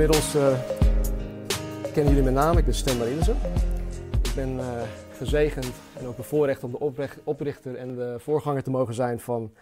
[0.00, 0.58] inmiddels uh,
[1.92, 3.36] kennen jullie mijn naam, ik ben Stan Marinesen.
[4.22, 6.94] Ik ben uh, gezegend en ook bevoorrecht om de
[7.24, 9.52] oprichter en de voorganger te mogen zijn van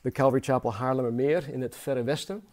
[0.00, 2.44] de Calvary Chapel Haarlemmermeer in het Verre Westen.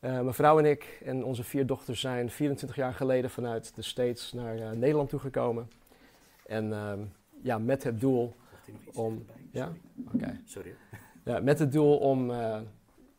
[0.00, 3.82] Uh, mijn vrouw en ik en onze vier dochters zijn 24 jaar geleden vanuit de
[3.82, 5.70] States naar Nederland toegekomen.
[6.46, 6.98] En ehm,
[7.42, 8.34] ja, met het doel
[8.92, 9.24] om...
[9.50, 9.72] Ja?
[10.14, 10.40] Oké.
[10.44, 10.74] Sorry.
[11.24, 12.32] Ja, met het doel om,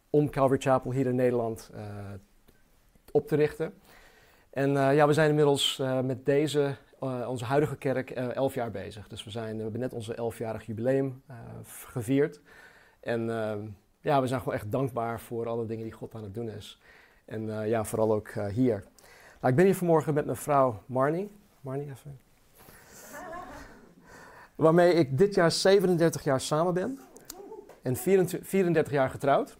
[0.09, 1.71] om Calvary Chapel hier in Nederland
[3.15, 3.73] op te richten.
[4.49, 8.71] En eh, ja, we zijn inmiddels uh, met deze, uh, onze huidige kerk, elf jaar
[8.71, 9.07] bezig.
[9.07, 11.23] Dus we, zijn, we hebben net onze elfjarig jubileum
[11.63, 12.41] gevierd.
[12.99, 13.25] En
[14.01, 16.81] ja, we zijn gewoon echt dankbaar voor alle dingen die God aan het doen is.
[17.25, 18.83] En ja, vooral ook hier.
[19.39, 21.31] Nou, ik ben hier vanmorgen met mijn vrouw Marnie.
[21.61, 22.19] Marnie, even.
[24.55, 26.99] Waarmee ik dit jaar 37 jaar samen ben.
[27.81, 29.57] En 24, 34 jaar getrouwd.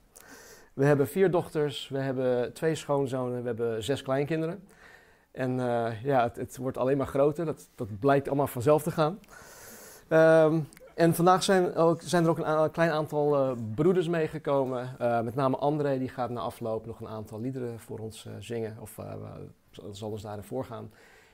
[0.75, 4.63] We hebben vier dochters, we hebben twee schoonzonen, we hebben zes kleinkinderen.
[5.31, 8.91] En uh, ja, het, het, wordt alleen maar groter, dat, dat blijkt allemaal vanzelf te
[8.91, 9.19] gaan.
[10.09, 14.95] Um, en vandaag zijn, ook, zijn, er ook een, klein aantal uh, broeders meegekomen.
[15.01, 18.77] Uh, met name André, die gaat na afloop nog een aantal liederen voor ons zingen.
[18.79, 18.99] Of
[19.91, 20.91] zal ons daarin voorgaan.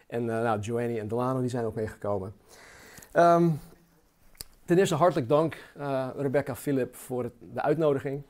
[0.08, 2.34] En nou, Joanny en Delano, die zijn ook meegekomen.
[3.14, 3.60] Um,
[4.66, 5.74] ten eerste hartelijk dank,
[6.18, 8.24] Rebecca Philip, voor de uitnodiging.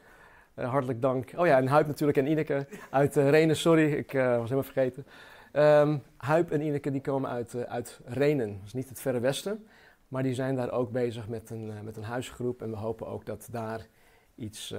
[0.55, 1.31] Uh, hartelijk dank.
[1.35, 3.55] Oh ja, en Huip natuurlijk en Ineke uit uh, Renen.
[3.55, 5.05] Sorry, ik uh, was helemaal vergeten.
[5.53, 8.61] Um, Huip en Ineke die komen uit, uit Renen.
[8.65, 9.67] Is niet het verre westen.
[10.07, 12.61] Maar die zijn daar ook bezig met een, met een huisgroep.
[12.61, 13.87] En we hopen ook dat daar
[14.35, 14.75] iets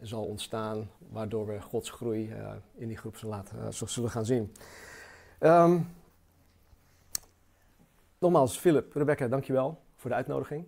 [0.00, 0.90] zal ontstaan.
[1.08, 2.32] Waardoor we Gods groei
[2.74, 4.52] in die groep zullen, laten, zullen gaan zien.
[5.40, 5.88] Um,
[8.18, 10.64] nogmaals, Philip, Rebecca, dankjewel voor de uitnodiging.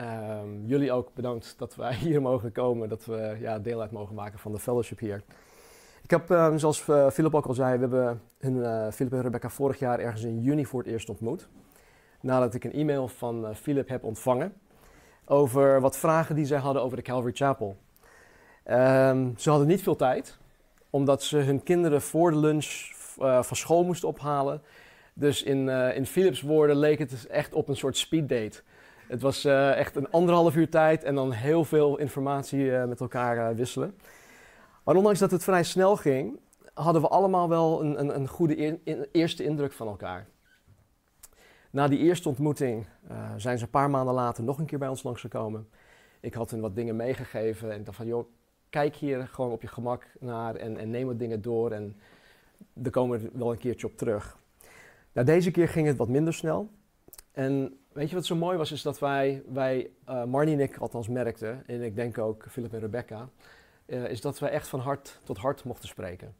[0.00, 4.14] Um, jullie ook bedankt dat wij hier mogen komen, dat we ja, deel uit mogen
[4.14, 5.22] maken van de fellowship hier.
[6.02, 9.22] Ik heb, um, zoals uh, Philip ook al zei, we hebben hun, uh, Philip en
[9.22, 11.48] Rebecca vorig jaar ergens in juni voor het eerst ontmoet.
[12.20, 14.52] Nadat ik een e-mail van uh, Philip heb ontvangen
[15.24, 17.76] over wat vragen die zij hadden over de Calvary Chapel.
[18.70, 20.38] Um, ze hadden niet veel tijd,
[20.90, 24.62] omdat ze hun kinderen voor de lunch van school moesten ophalen.
[25.14, 28.62] Dus in, in Philips woorden leek het echt op een soort speeddate.
[29.08, 33.00] Het was uh, echt een anderhalf uur tijd en dan heel veel informatie uh, met
[33.00, 33.98] elkaar uh, wisselen.
[34.84, 36.40] Maar ondanks dat het vrij snel ging,
[36.74, 38.78] hadden we allemaal wel een, een, een goede
[39.12, 40.26] eerste indruk van elkaar.
[41.70, 42.86] Na die eerste ontmoeting
[43.36, 45.68] zijn ze een paar maanden later nog een keer bij ons langsgekomen.
[46.20, 48.28] Ik had hen wat dingen meegegeven en dacht van, joh,
[48.70, 51.96] kijk hier gewoon op je gemak naar en, en neem wat dingen door en
[52.72, 54.38] daar komen we wel een keertje op terug.
[55.12, 56.70] Nou, deze keer ging het wat minder snel.
[57.38, 60.76] En weet je wat zo mooi was, is dat wij, wij uh, Marnie en ik
[60.76, 63.28] althans merkten, en ik denk ook Philip en Rebecca,
[63.86, 66.34] uh, is dat wij echt van hart tot hart mochten spreken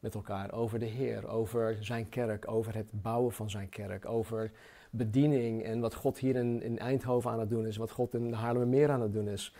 [0.00, 4.50] met elkaar over de Heer, over zijn kerk, over het bouwen van zijn kerk, over
[4.90, 8.30] bediening en wat God hier in, in Eindhoven aan het doen is, wat God in
[8.30, 9.54] de Haarlemmermeer aan het doen is.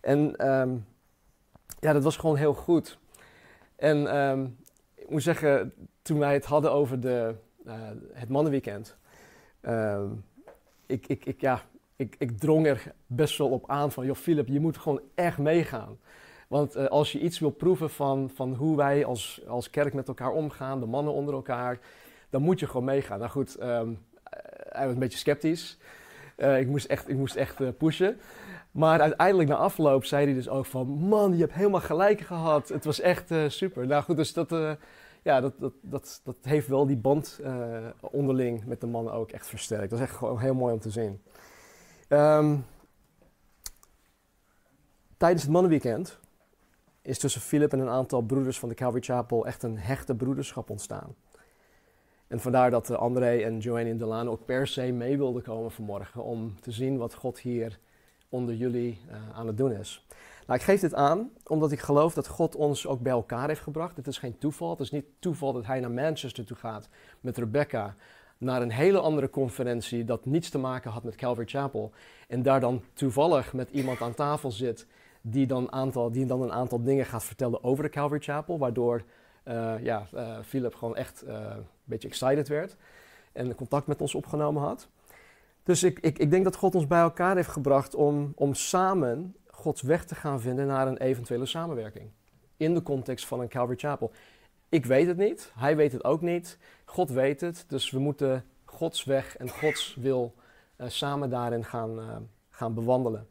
[0.00, 0.86] En um,
[1.80, 2.98] ja, dat was gewoon heel goed.
[3.76, 4.56] En um,
[4.94, 7.34] ik moet zeggen, toen wij het hadden over de,
[7.66, 7.72] uh,
[8.12, 8.96] het mannenweekend,
[9.66, 10.02] uh,
[10.86, 11.62] ik, ik, ik, ja,
[11.96, 15.38] ik, ik drong er best wel op aan van, joh Philip, je moet gewoon echt
[15.38, 15.98] meegaan.
[16.48, 20.08] Want uh, als je iets wil proeven van, van hoe wij als, als kerk met
[20.08, 21.78] elkaar omgaan, de mannen onder elkaar,
[22.30, 23.18] dan moet je gewoon meegaan.
[23.18, 23.98] Nou goed, um,
[24.68, 25.78] hij was een beetje sceptisch.
[26.36, 28.20] Uh, ik moest echt, ik moest echt pushen.
[28.70, 30.86] Maar uiteindelijk na afloop zei hij dus ook van...
[30.88, 32.68] Man, je hebt helemaal gelijk gehad.
[32.68, 33.86] Het was echt super.
[33.86, 34.50] Nou goed, dus dat,
[35.26, 39.46] ja, dat, dat, dat, heeft wel die band uh, onderling met de mannen ook echt
[39.46, 39.90] versterkt.
[39.90, 41.22] Dat is echt gewoon heel mooi om te zien.
[42.08, 42.64] Um,
[45.16, 46.18] tijdens het mannenweekend
[47.02, 50.70] is tussen Philip en een aantal broeders van de Calvary Chapel echt een hechte broederschap
[50.70, 51.14] ontstaan.
[52.26, 55.70] En vandaar dat uh, André en Joanne en Delano ook per se mee wilden komen
[55.70, 57.78] vanmorgen om te zien wat God hier
[58.28, 60.06] onder jullie uh, aan het doen is.
[60.46, 63.60] Nou, ik geef dit aan omdat ik geloof dat God ons ook bij elkaar heeft
[63.60, 63.96] gebracht.
[63.96, 64.70] Het is geen toeval.
[64.70, 66.88] Het is niet toeval dat hij naar Manchester toe gaat
[67.20, 67.94] met Rebecca.
[68.38, 71.92] Naar een hele andere conferentie dat niets te maken had met Calvary Chapel.
[72.28, 74.86] En daar dan toevallig met iemand aan tafel zit
[75.20, 78.58] die dan, aantal, die dan een aantal dingen gaat vertellen over de Calvary Chapel.
[78.58, 79.02] Waardoor
[79.44, 82.76] uh, ja, uh, Philip gewoon echt uh, een beetje excited werd
[83.32, 84.88] en contact met ons opgenomen had.
[85.62, 89.34] Dus ik, ik, ik denk dat God ons bij elkaar heeft gebracht om, om samen
[89.56, 92.10] Gods weg te gaan vinden naar een eventuele samenwerking.
[92.56, 94.12] In de context van een Calvary Chapel.
[94.68, 97.64] Ik weet het niet, hij weet het ook niet, God weet het.
[97.68, 100.34] Dus we moeten Gods weg en Gods wil
[100.76, 102.16] uh, samen daarin gaan, uh,
[102.50, 103.28] gaan bewandelen.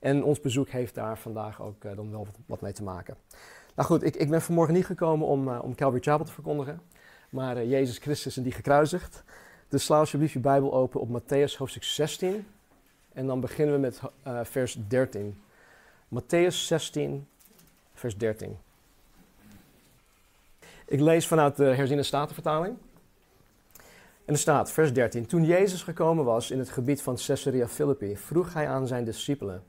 [0.00, 3.16] En ons bezoek heeft daar vandaag ook uh, dan wel wat, mee te maken.
[3.74, 6.80] Nou goed, ik, ik ben vanmorgen niet gekomen om, om Calvary Chapel te verkondigen,
[7.30, 9.24] maar Jezus Christus en die gekruisigd.
[9.68, 12.46] Dus sla alsjeblieft je Bijbel open op Matthäus hoofdstuk 16
[13.12, 14.00] en dan beginnen we met
[14.42, 15.42] vers 13.
[16.10, 17.26] Matthäus 16,
[17.94, 18.58] vers 13.
[20.86, 22.76] Ik lees vanuit de herziene statenvertaling.
[24.24, 25.26] En er staat, vers 13.
[25.26, 29.62] Toen Jezus gekomen was in het gebied van Caesarea Philippi, vroeg hij aan zijn discipelen: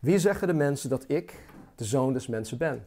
[0.00, 1.44] Wie zeggen de mensen dat ik,
[1.74, 2.86] de zoon des mensen, ben?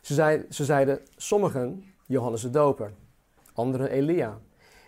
[0.00, 2.92] Ze, zei, ze zeiden: Sommigen Johannes de Doper,
[3.52, 4.38] anderen Elia,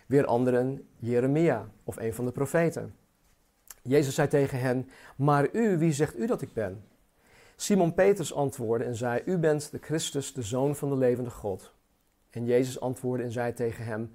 [0.07, 2.95] weer anderen Jeremia of een van de profeten.
[3.83, 6.88] Jezus zei tegen hen: Maar u, wie zegt u dat ik ben?
[7.61, 11.73] Simon Petrus antwoordde en zei: U bent de Christus, de zoon van de levende God.
[12.31, 14.11] En Jezus antwoordde en zei tegen hem: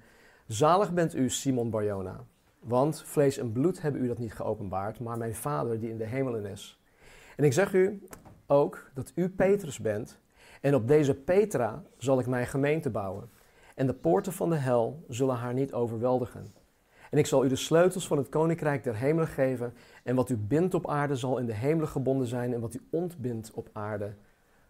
[0.46, 2.24] Zalig bent u, Simon Barjona,
[2.58, 6.04] want vlees en bloed hebben u dat niet geopenbaard, maar mijn Vader die in de
[6.04, 6.80] hemelen is.
[7.36, 8.02] En ik zeg u
[8.46, 10.18] ook dat u Petrus bent,
[10.60, 13.30] en op deze Petra zal ik mijn gemeente bouwen.
[13.74, 16.52] En de poorten van de hel zullen haar niet overweldigen.
[17.14, 19.74] En ik zal u de sleutels van het koninkrijk der hemelen geven.
[20.02, 22.52] En wat u bindt op aarde zal in de hemelen gebonden zijn.
[22.52, 24.14] En wat u ontbindt op aarde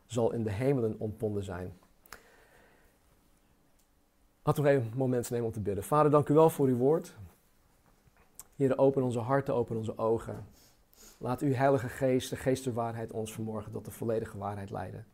[0.07, 1.79] zal in de hemelen ontbonden zijn.
[4.43, 5.85] Laten we even een moment nemen om te bidden.
[5.85, 7.17] Vader, dank u wel voor uw woord.
[8.57, 10.47] Heer, open onze harten, open onze ogen.
[11.19, 15.07] Laat uw heilige geest, de geest der waarheid, ons vanmorgen tot de volledige waarheid leiden.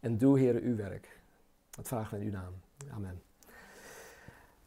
[0.00, 1.20] En doe, Heer, uw werk.
[1.70, 2.54] Dat vragen we in uw naam.
[2.90, 3.23] Amen.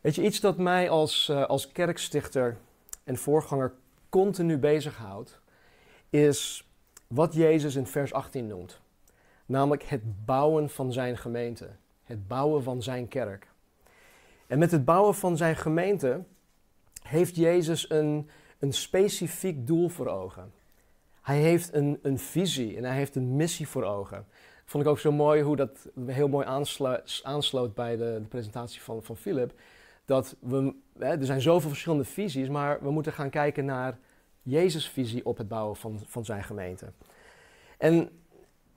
[0.07, 2.57] Weet je, iets dat mij als, uh, als kerkstichter
[3.03, 3.73] en voorganger
[4.09, 5.39] continu bezighoudt,
[6.09, 6.69] is
[7.07, 8.79] wat Jezus in vers 18 noemt.
[9.45, 11.69] Namelijk het bouwen van zijn gemeente.
[12.03, 13.47] Het bouwen van zijn kerk.
[14.47, 16.23] En met het bouwen van zijn gemeente
[17.01, 18.29] heeft Jezus een,
[18.59, 20.51] een specifiek doel voor ogen.
[21.21, 24.25] Hij heeft een, een visie en hij heeft een missie voor ogen.
[24.65, 28.81] Vond ik ook zo mooi hoe dat heel mooi aansluit, aansloot bij de, de presentatie
[28.81, 29.53] van, van Philip.
[30.07, 33.97] Dat we, hè, er zijn zoveel verschillende visies, maar we moeten gaan kijken naar
[34.41, 36.91] Jezus' visie op het bouwen van, van zijn gemeente.
[37.77, 38.09] En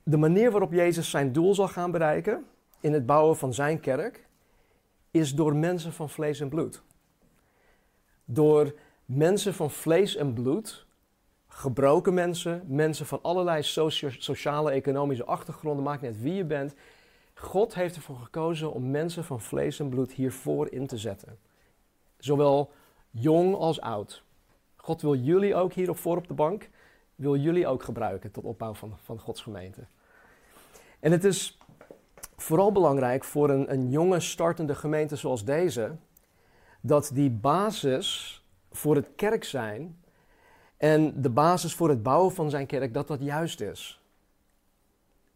[0.03, 2.45] de manier waarop Jezus zijn doel zal gaan bereiken
[2.79, 4.27] in het bouwen van zijn kerk,
[5.11, 6.81] is door mensen van vlees en bloed.
[8.25, 8.75] Door
[9.05, 10.85] mensen van vlees en bloed,
[11.47, 13.63] gebroken mensen, mensen van allerlei
[14.17, 16.73] sociale, economische achtergronden, maakt net wie je bent.
[17.33, 21.37] God heeft ervoor gekozen om mensen van vlees en bloed hiervoor in te zetten.
[22.17, 22.71] Zowel
[23.09, 24.23] jong als oud.
[24.75, 26.69] God wil jullie ook hier op voor op de bank,
[27.15, 29.81] wil jullie ook gebruiken tot opbouw van, van Gods gemeente.
[30.99, 31.57] En het is
[32.35, 35.95] vooral belangrijk voor een, een jonge startende gemeente zoals deze,
[36.81, 38.41] dat die basis
[38.71, 40.01] voor het kerk zijn
[40.77, 44.01] en de basis voor het bouwen van zijn kerk, dat dat juist is.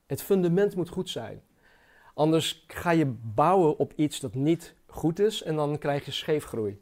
[0.06, 1.41] Het fundament moet goed zijn.
[2.15, 6.81] Anders ga je bouwen op iets dat niet goed is en dan krijg je scheefgroei.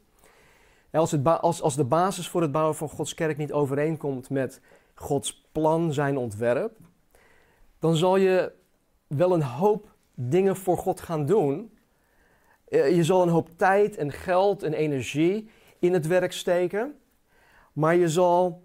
[0.90, 4.60] Als, het als, als de basis voor het bouwen van Gods kerk niet overeenkomt met
[4.94, 6.76] Gods plan, zijn ontwerp,
[7.78, 8.52] dan zal je
[9.06, 11.78] wel een hoop dingen voor God gaan doen.
[12.64, 16.98] Eh, je zal een hoop tijd en geld en energie in het werk steken.
[17.72, 18.62] Maar je zal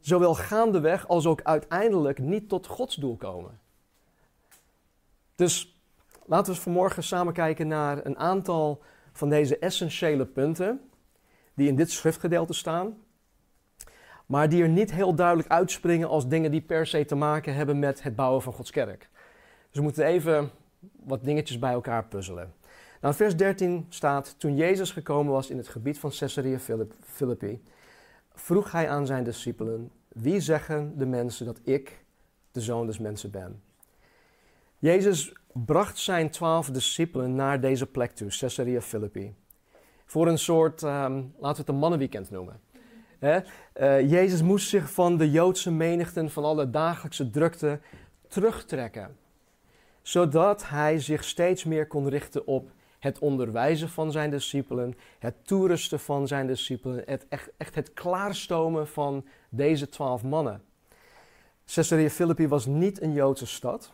[0.00, 3.60] zowel gaandeweg als ook uiteindelijk niet tot Gods doel komen.
[5.34, 5.79] Dus
[6.30, 8.82] laten we vanmorgen samen kijken naar een aantal
[9.12, 10.80] van deze essentiële punten
[11.54, 12.96] die in dit schriftgedeelte staan,
[14.26, 17.78] maar die er niet heel duidelijk uitspringen als dingen die per se te maken hebben
[17.78, 19.08] met het bouwen van Gods kerk.
[19.40, 20.50] Dus we moeten even
[21.04, 22.52] wat dingetjes bij elkaar puzzelen.
[23.00, 26.58] Nou, vers 13 staat: Toen Jezus gekomen was in het gebied van Caesarea
[27.02, 27.62] Philippi,
[28.34, 32.04] vroeg hij aan zijn discipelen: Wie zeggen de mensen dat ik
[32.52, 33.62] de zoon des mensen ben?
[34.78, 39.34] Jezus bracht zijn twaalf discipelen naar deze plek toe, Caesarea Philippi.
[40.04, 42.60] Voor een soort, um, laten we het een mannenweekend noemen.
[43.20, 47.80] Uh, Jezus moest zich van de Joodse menigten, van alle dagelijkse drukte,
[48.28, 49.16] terugtrekken
[50.02, 56.00] zodat hij zich steeds meer kon richten op het onderwijzen van zijn discipelen, het toerusten
[56.00, 60.62] van zijn discipelen, het echt, echt het klaarstomen van deze twaalf mannen.
[61.66, 63.92] Caesarea Philippi was niet een Joodse stad.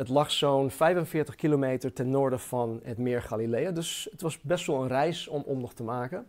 [0.00, 4.66] Het lag zo'n 45 kilometer ten noorden van het meer Galilea, dus het was best
[4.66, 6.28] wel een reis om, om nog te maken.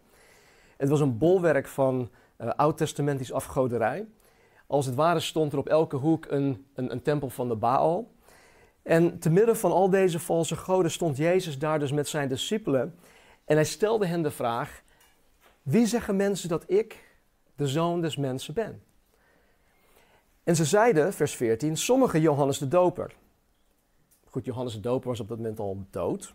[0.78, 4.08] Het was een bolwerk van uh, oud-testamentisch afgoderij.
[4.68, 8.12] Als het ware stond er op elke hoek een, een, een tempel van de Baal.
[8.82, 12.96] En te midden van al deze valse goden stond Jezus daar dus met zijn discipelen.
[13.46, 14.84] En hij stelde hen de vraag:
[15.62, 17.18] Wie zeggen mensen dat ik
[17.56, 18.84] de zoon des mensen ben?
[20.44, 23.20] En ze zeiden, vers 14, sommige Johannes de Doper.
[24.32, 26.34] Goed, Johannes de Doper was op dat moment al dood.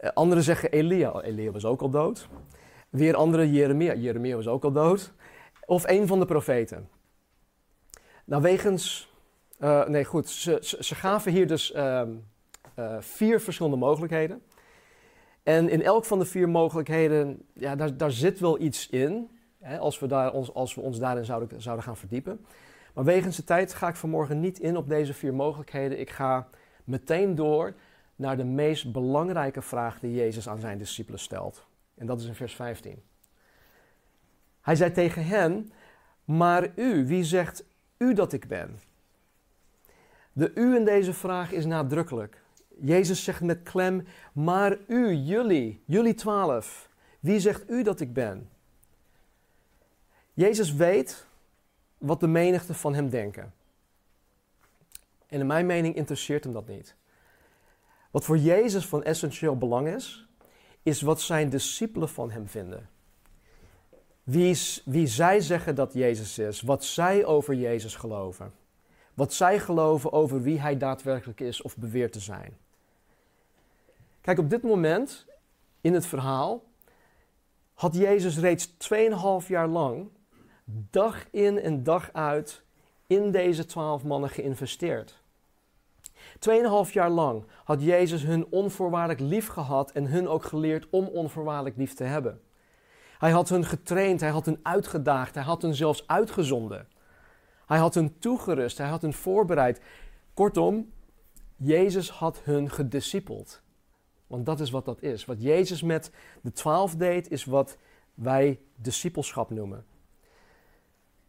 [0.00, 1.20] Uh, anderen zeggen Elia.
[1.20, 2.28] Elia was ook al dood.
[2.90, 3.94] Weer anderen Jeremia.
[3.94, 5.12] Jeremia was ook al dood.
[5.64, 6.88] Of een van de profeten.
[8.24, 9.12] Nou, wegens.
[9.60, 10.28] Uh, nee, goed.
[10.28, 12.02] Ze, ze, gaven hier dus uh,
[12.98, 14.42] vier verschillende mogelijkheden.
[15.42, 19.30] En in elk van de vier mogelijkheden, ja, daar, daar zit wel iets in.
[19.60, 22.46] Hè, als, we daar, ons, als we ons daarin zouden, zouden gaan verdiepen.
[22.94, 26.00] Maar wegens de tijd ga ik vanmorgen niet in op deze vier mogelijkheden.
[26.00, 26.48] Ik ga
[26.92, 27.74] meteen door
[28.16, 31.66] naar de meest belangrijke vraag die Jezus aan zijn discipelen stelt.
[31.94, 33.02] En dat is in vers 15.
[34.60, 35.72] Hij zei tegen hen:
[36.24, 37.64] Maar u, wie zegt
[37.98, 38.80] u dat ik ben?
[40.32, 42.42] De u in deze vraag is nadrukkelijk.
[42.80, 46.88] Jezus zegt met klem: Maar u, jullie, jullie twaalf,
[47.20, 48.50] wie zegt u dat ik ben?
[50.34, 51.26] Jezus weet
[51.98, 53.52] wat de menigte van hem denken.
[55.32, 56.96] En in mijn mening interesseert hem dat niet.
[58.10, 60.26] Wat voor Jezus van essentieel belang is,
[60.82, 62.88] is wat zijn discipelen van hem vinden.
[64.22, 68.52] Wie, wie zij zeggen dat Jezus is, wat zij over Jezus geloven.
[69.14, 72.56] Wat zij geloven over wie hij daadwerkelijk is of beweert te zijn.
[74.20, 75.26] Kijk, op dit moment
[75.80, 76.62] in het verhaal
[77.74, 80.08] had Jezus reeds 2,5 jaar lang,
[80.90, 82.62] dag in en dag uit,
[83.06, 85.21] in deze twaalf mannen geïnvesteerd.
[86.42, 91.76] Tweeënhalf jaar lang had Jezus hun onvoorwaardelijk lief gehad en hun ook geleerd om onvoorwaardelijk
[91.76, 92.40] lief te hebben.
[93.18, 96.88] Hij had hun getraind, hij had hen uitgedaagd, hij had hen zelfs uitgezonden.
[97.66, 99.80] Hij had hen toegerust, hij had hen voorbereid.
[100.34, 100.92] Kortom,
[101.56, 103.62] Jezus had hun gediscipeld.
[104.26, 105.24] Want dat is wat dat is.
[105.24, 107.76] Wat Jezus met de twaalf deed, is wat
[108.14, 109.84] wij discipelschap noemen.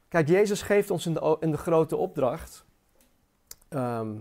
[0.08, 2.66] Kijk, Jezus geeft ons in de, in de grote opdracht
[3.70, 4.16] ehm,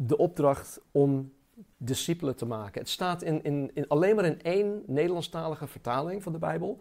[0.00, 1.32] de opdracht om
[1.76, 2.80] discipelen te maken.
[2.80, 6.80] Het staat in, in, in, alleen maar in één Nederlandstalige vertaling van de Bijbel.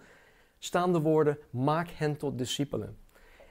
[0.60, 2.98] Staan de woorden, maak hen tot discipelen.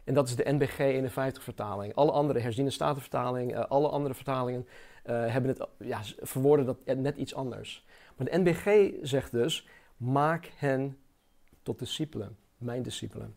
[0.05, 1.95] En dat is de NBG 51 vertaling.
[1.95, 4.67] Alle andere, herziene statenvertaling, uh, alle andere vertalingen
[5.07, 7.85] uh, hebben het, ja, verwoorden dat net iets anders.
[8.17, 10.99] Maar de NBG zegt dus, maak hen
[11.63, 13.37] tot discipelen, mijn discipelen.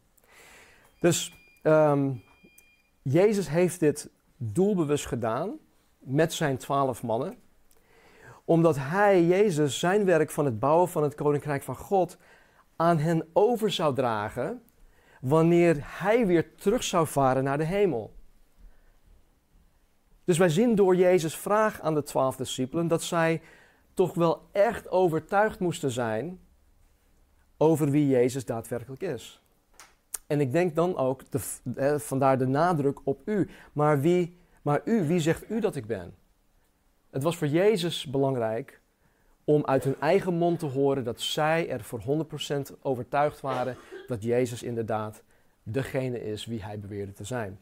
[0.99, 1.33] Dus
[1.63, 2.23] um,
[3.01, 5.59] Jezus heeft dit doelbewust gedaan
[5.99, 7.37] met zijn twaalf mannen.
[8.45, 12.17] Omdat hij, Jezus, zijn werk van het bouwen van het koninkrijk van God
[12.75, 14.61] aan hen over zou dragen
[15.21, 18.13] wanneer hij weer terug zou varen naar de hemel.
[20.23, 23.41] Dus wij zien door Jezus' vraag aan de twaalf discipelen dat zij
[23.93, 26.39] toch wel echt overtuigd moesten zijn
[27.57, 29.41] over wie Jezus daadwerkelijk is.
[30.27, 33.49] En ik denk dan ook, de, vandaar de nadruk op u.
[33.73, 34.37] Maar wie
[34.69, 36.15] maar u, wie zegt u dat ik ben?
[37.09, 38.81] Het was voor Jezus belangrijk
[39.43, 42.27] om uit hun eigen mond te horen dat zij er voor
[42.71, 45.23] 100% overtuigd waren dat Jezus inderdaad
[45.63, 47.59] degene is wie hij beweerde te zijn.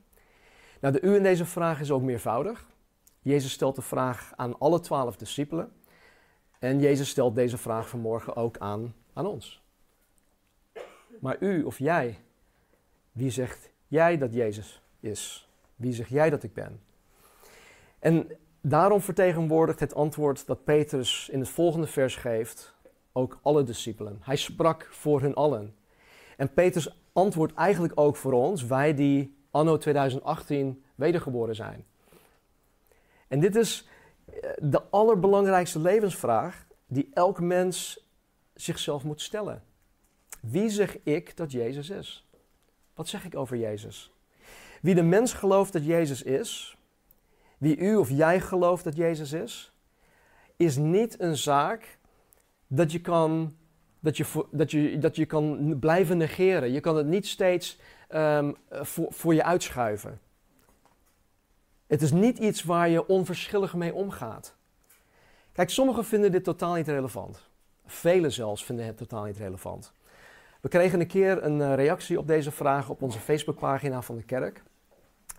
[0.81, 2.67] Nou, de u in deze vraag is ook meervoudig.
[3.21, 5.71] Jezus stelt de vraag aan alle twaalf discipelen.
[6.59, 9.63] En Jezus stelt deze vraag vanmorgen ook aan, aan ons.
[11.19, 12.19] Maar u of jij,
[13.11, 15.49] wie zegt jij dat Jezus is?
[15.75, 16.85] Wie zeg jij dat ik ben?
[18.07, 18.27] En
[18.61, 22.73] daarom vertegenwoordigt het antwoord dat Petrus in het volgende vers geeft
[23.11, 24.17] ook alle discipelen.
[24.21, 25.75] Hij sprak voor hun allen.
[26.37, 31.85] En Petrus antwoordt eigenlijk ook voor ons, wij die anno 2018 wedergeboren zijn.
[33.27, 33.87] En dit is
[34.25, 38.05] eh, de allerbelangrijkste levensvraag die elk mens
[38.53, 39.63] zichzelf moet stellen.
[40.41, 42.27] Wie zeg ik dat Jezus is?
[42.93, 44.11] Wat zeg ik over Jezus?
[44.81, 46.76] Wie de mens gelooft dat Jezus is,
[47.57, 49.71] wie u of jij gelooft dat Jezus is,
[50.55, 51.97] is niet een zaak
[52.67, 53.55] dat je kan,
[53.99, 56.71] dat je, dat je, dat je kan blijven negeren.
[56.71, 60.19] Je kan het niet steeds um, voor, voor je uitschuiven.
[61.87, 64.55] Het is niet iets waar je onverschillig mee omgaat.
[65.51, 67.49] Kijk, sommigen vinden dit totaal niet relevant.
[67.85, 69.93] Velen zelfs vinden het totaal niet relevant.
[70.61, 74.23] We kregen een keer een eh, reactie op deze vraag op onze Facebookpagina van de
[74.23, 74.63] kerk.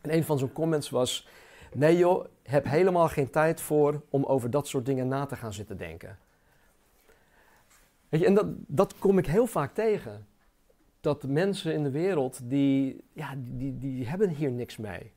[0.00, 1.28] En een van zijn comments was:
[1.75, 5.52] Nee joh, heb helemaal geen tijd voor om over dat soort dingen na te gaan
[5.52, 6.18] zitten denken.
[8.08, 10.26] Weet je, en dat, dat kom ik heel vaak tegen.
[11.00, 15.12] Dat mensen in de wereld, die, ja, die, die, hebben hier niks mee.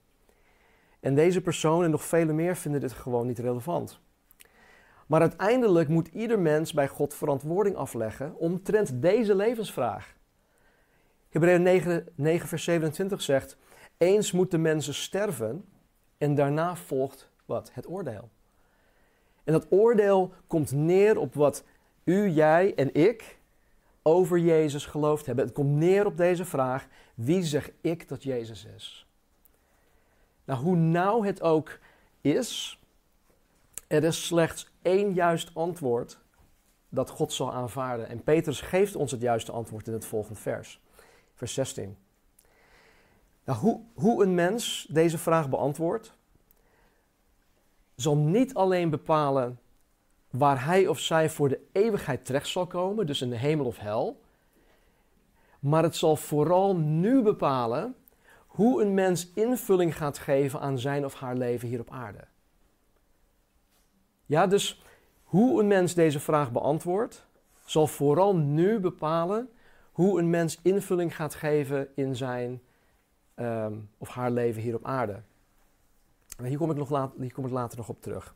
[0.99, 3.99] En deze persoon en nog vele meer vinden dit gewoon niet relevant.
[5.07, 10.15] Maar uiteindelijk moet ieder mens bij God verantwoording afleggen omtrent deze levensvraag.
[11.29, 13.57] Hebreeën 9, 9, vers 27 zegt:
[13.97, 15.65] Eens moeten mensen sterven
[16.21, 17.69] en daarna volgt wat?
[17.73, 18.29] Het oordeel.
[19.43, 21.63] En dat oordeel komt neer op wat
[22.03, 23.39] u, jij en ik
[24.01, 25.45] over Jezus geloofd hebben.
[25.45, 29.07] Het komt neer op deze vraag: wie zeg ik dat Jezus is?
[30.43, 31.79] Nou, hoe nauw het ook
[32.21, 32.79] is,
[33.87, 36.19] er is slechts één juist antwoord
[36.89, 38.07] dat God zal aanvaarden.
[38.07, 40.81] En Petrus geeft ons het juiste antwoord in het volgende vers,
[41.33, 41.97] vers 16.
[43.51, 46.13] Nou, hoe, hoe een mens deze vraag beantwoordt,
[47.95, 49.59] zal niet alleen bepalen
[50.29, 53.77] waar hij of zij voor de eeuwigheid terecht zal komen, dus in de hemel of
[53.77, 54.21] hel,
[55.59, 57.95] maar het zal vooral nu bepalen
[58.47, 62.27] hoe een mens invulling gaat geven aan zijn of haar leven hier op aarde.
[64.25, 64.81] Ja, dus
[65.23, 67.25] hoe een mens deze vraag beantwoordt,
[67.65, 69.49] zal vooral nu bepalen
[69.91, 72.61] hoe een mens invulling gaat geven in zijn
[73.35, 75.21] Ehm, of haar leven hier op aarde.
[76.43, 78.35] hier kom, ik nog laat, hier later nog op terug.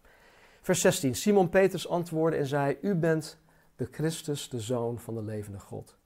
[0.61, 1.15] Vers 16.
[1.15, 3.39] Simon Petrus antwoordde en zei: U bent
[3.75, 5.97] de Christus, de Zoon van de levende God.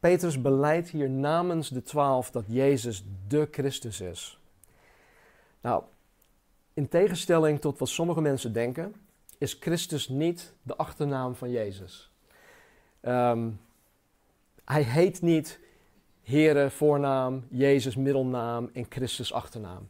[0.00, 4.40] Petrus beleidt hier namens de twaalf dat Jezus de Christus is.
[5.60, 5.82] Nou,
[6.74, 8.94] in tegenstelling tot wat sommige mensen denken,
[9.38, 12.12] is Christus niet de achternaam van Jezus.
[13.00, 13.50] Ehm,
[14.64, 15.60] hij heet niet
[16.28, 19.88] Here voornaam, Jezus middelnaam en Christus achternaam.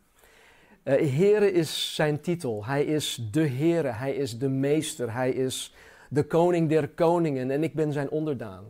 [0.85, 2.64] Uh, is zijn titel.
[2.64, 5.75] Hij is de Here, hij is de meester, hij is
[6.09, 8.64] de koning der koningen en ik ben zijn onderdaan.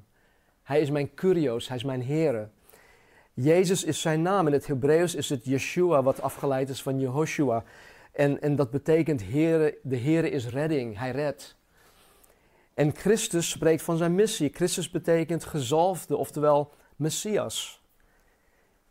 [0.62, 2.48] Hij is mijn kurios, hij is mijn Here.
[3.34, 4.46] Jezus is zijn naam.
[4.46, 7.64] In het Hebreeuws is het Yeshua, wat afgeleid is van Jehoshua.
[8.12, 11.56] En, en dat betekent Heere, de Heere is redding, hij redt.
[12.74, 14.50] En Christus spreekt van zijn missie.
[14.54, 17.82] Christus betekent gezalfde, oftewel Messias.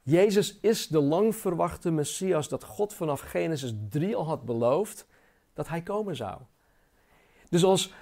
[0.04, 5.06] Jezus is de lang verwachte Messias dat God vanaf Genesis 3 al had beloofd
[5.54, 6.42] dat hij komen zou.
[7.50, 7.94] Dus als,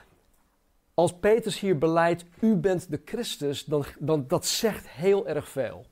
[0.93, 5.85] als Petrus hier beleidt, u bent de Christus, dan, dan dat zegt heel erg veel.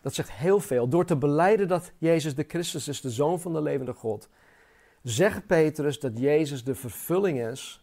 [0.00, 0.88] Dat zegt heel veel.
[0.88, 4.28] Door te beleiden dat Jezus de Christus is, de Zoon van de levende God,
[5.02, 7.81] zegt Petrus dat Jezus de vervulling is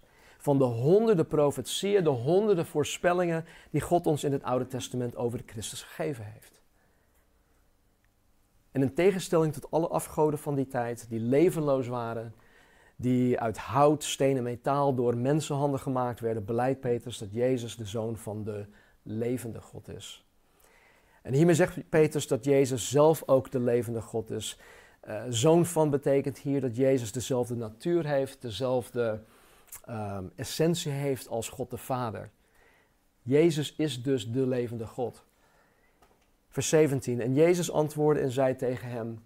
[0.49, 5.41] van de honderden profetieën, de honderden voorspellingen die God ons in het Oude Testament over
[5.45, 6.61] Christus gegeven heeft.
[8.71, 12.33] En in tegenstelling tot alle afgoden van die tijd, die levenloos waren,
[12.95, 17.85] die uit hout, steen en metaal door mensenhanden gemaakt werden, beleidt Petrus dat Jezus de
[17.85, 18.65] zoon van de
[19.03, 20.25] levende God is.
[21.21, 24.59] En hiermee zegt Petrus dat Jezus zelf ook de levende God is.
[25.07, 29.23] Uh, zoon van betekent hier dat Jezus dezelfde natuur heeft, dezelfde
[29.85, 32.29] Ehm, essentie heeft als God de Vader.
[33.21, 35.23] Jezus is dus de levende God.
[36.49, 37.21] Vers 17.
[37.21, 39.23] En Jezus antwoordde en zei tegen hem: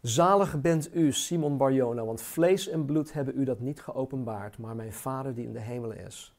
[0.00, 4.76] Zalig bent u, Simon Barjona, want vlees en bloed hebben u dat niet geopenbaard, maar
[4.76, 6.34] mijn Vader die in de hemelen is.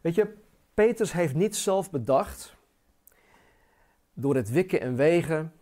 [0.00, 0.34] Weet je,
[0.74, 2.56] Petrus heeft niet zelf bedacht,
[4.14, 5.52] door het wikken en wegen,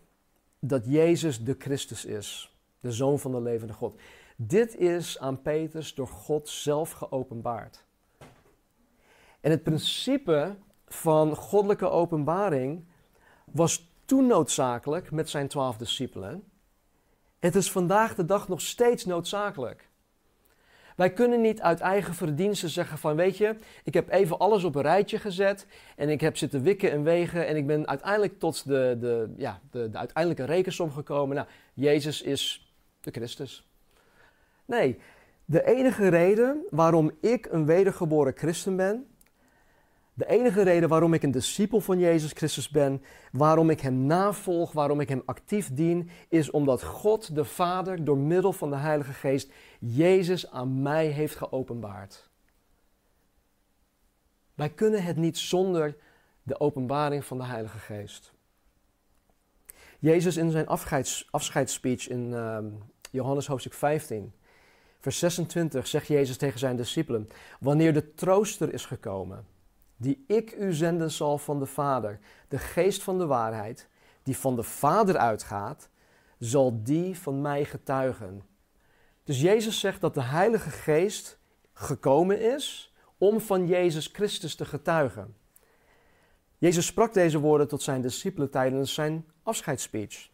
[0.58, 4.00] dat Jezus de Christus is, de Zoon van de levende God.
[4.36, 7.84] Dit is aan Petrus door God zelf geopenbaard.
[9.40, 12.84] En het principe van goddelijke openbaring
[13.44, 16.44] was toen noodzakelijk met zijn twaalf discipelen.
[17.38, 19.90] Het is vandaag de dag nog steeds noodzakelijk.
[20.96, 24.74] Wij kunnen niet uit eigen verdiensten zeggen van weet je, ik heb even alles op
[24.74, 25.66] een rijtje gezet
[25.96, 29.60] en ik heb zitten wikken en wegen en ik ben uiteindelijk tot de, de, ja,
[29.70, 31.36] de, de uiteindelijke rekensom gekomen.
[31.36, 33.71] Nou, Jezus is de Christus.
[34.64, 34.98] Nee,
[35.44, 39.06] de enige reden waarom ik een wedergeboren christen ben,
[40.14, 44.72] de enige reden waarom ik een discipel van Jezus Christus ben, waarom ik Hem navolg,
[44.72, 49.12] waarom ik Hem actief dien, is omdat God de Vader door middel van de Heilige
[49.12, 52.30] Geest Jezus aan mij heeft geopenbaard.
[54.54, 55.96] Wij kunnen het niet zonder
[56.42, 58.32] de openbaring van de Heilige Geest.
[59.98, 62.58] Jezus in zijn afscheids, afscheidsspeech in uh,
[63.10, 64.32] Johannes hoofdstuk 15
[65.02, 67.28] Vers 26 zegt Jezus tegen zijn discipelen:
[67.60, 69.46] Wanneer de trooster is gekomen,
[69.96, 73.88] die ik u zenden zal van de Vader, de geest van de waarheid,
[74.22, 75.88] die van de Vader uitgaat,
[76.38, 78.42] zal die van mij getuigen.
[79.24, 81.38] Dus Jezus zegt dat de Heilige Geest
[81.72, 85.36] gekomen is om van Jezus Christus te getuigen.
[86.58, 90.30] Jezus sprak deze woorden tot zijn discipelen tijdens zijn afscheidsspeech.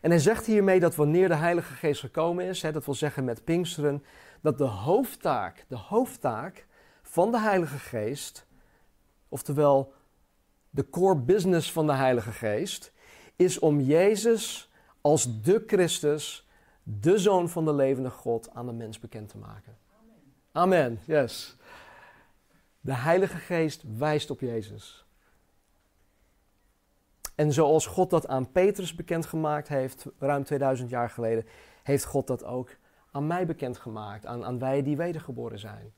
[0.00, 3.24] En hij zegt hiermee dat wanneer de Heilige Geest gekomen is, hè, dat wil zeggen
[3.24, 4.04] met Pinksteren,
[4.40, 6.66] dat de hoofdtaak, de hoofdtaak
[7.02, 8.46] van de Heilige Geest,
[9.28, 9.92] oftewel
[10.70, 12.92] de core business van de Heilige Geest,
[13.36, 16.48] is om Jezus als de Christus,
[16.82, 19.76] de Zoon van de levende God, aan de mens bekend te maken.
[20.52, 21.56] Amen, yes.
[22.80, 25.07] De Heilige Geest wijst op Jezus.
[27.38, 31.46] En zoals God dat aan Petrus bekendgemaakt heeft, ruim 2000 jaar geleden,
[31.82, 32.76] heeft God dat ook
[33.10, 35.92] aan mij bekendgemaakt, aan, aan wij die wedergeboren zijn.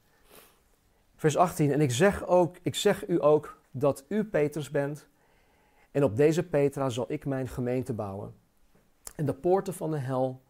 [1.16, 5.07] Vers 18, en ik zeg, ook, ik zeg u ook dat u Petrus bent,
[5.90, 8.35] en op deze Petra zal ik mijn gemeente bouwen.
[9.16, 10.42] En de poorten van de hel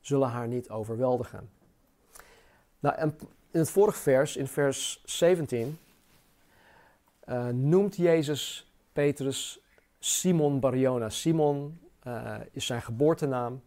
[0.00, 1.50] zullen haar niet overweldigen.
[2.78, 3.12] Nou,
[3.50, 5.78] in het vorige vers, in vers 17,
[7.28, 9.60] uh, eh, noemt Jezus Petrus
[10.06, 11.08] Simon Bariona.
[11.08, 13.62] Simon uh, is zijn geboortenaam,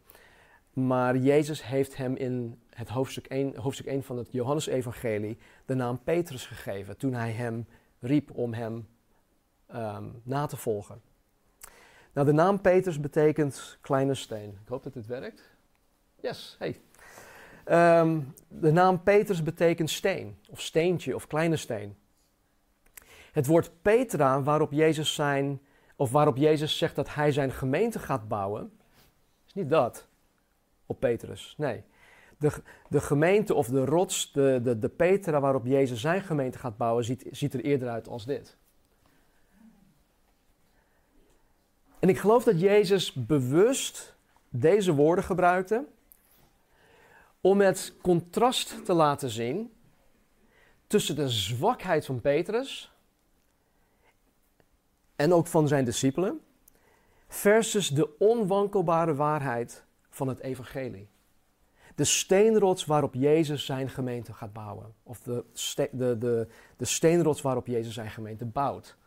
[0.74, 6.04] maar Jezus heeft hem in het hoofdstuk 1, hoofdstuk 1 van het Johannesevangelie de naam
[6.04, 7.68] Petrus gegeven toen hij hem
[8.00, 8.88] riep om hem
[9.76, 11.02] um, na te volgen.
[12.14, 14.50] Nou, de naam Petrus betekent kleine steen.
[14.50, 15.50] Ik hoop dat dit werkt.
[16.22, 16.80] Yes, hey.
[18.00, 21.98] Um, de naam Petrus betekent steen, of steentje, of kleine steen.
[23.32, 25.62] Het woord Petra, waarop Jezus, zijn,
[26.00, 28.72] of waarop Jezus zegt dat hij zijn gemeente gaat bouwen,
[29.48, 30.08] is niet dat
[30.86, 31.54] op Petrus.
[31.58, 31.84] Nee.
[32.38, 32.52] De,
[32.90, 37.04] de gemeente of de rots, de, de, de Petra waarop Jezus zijn gemeente gaat bouwen,
[37.04, 38.58] ziet, ziet er eerder uit als dit.
[42.00, 44.16] En ik geloof dat Jezus bewust
[44.50, 45.86] deze woorden gebruikte
[47.42, 49.74] om het contrast te laten zien
[50.88, 52.92] tussen de zwakheid van Petrus
[55.20, 56.42] en ook van zijn discipelen,
[57.28, 61.10] versus de onwankelbare waarheid van het evangelie.
[61.96, 64.94] De steenrots waarop Jezus zijn gemeente gaat bouwen.
[65.04, 65.46] Of de,
[65.92, 68.98] de, de, de steenrots waarop Jezus zijn gemeente bouwt.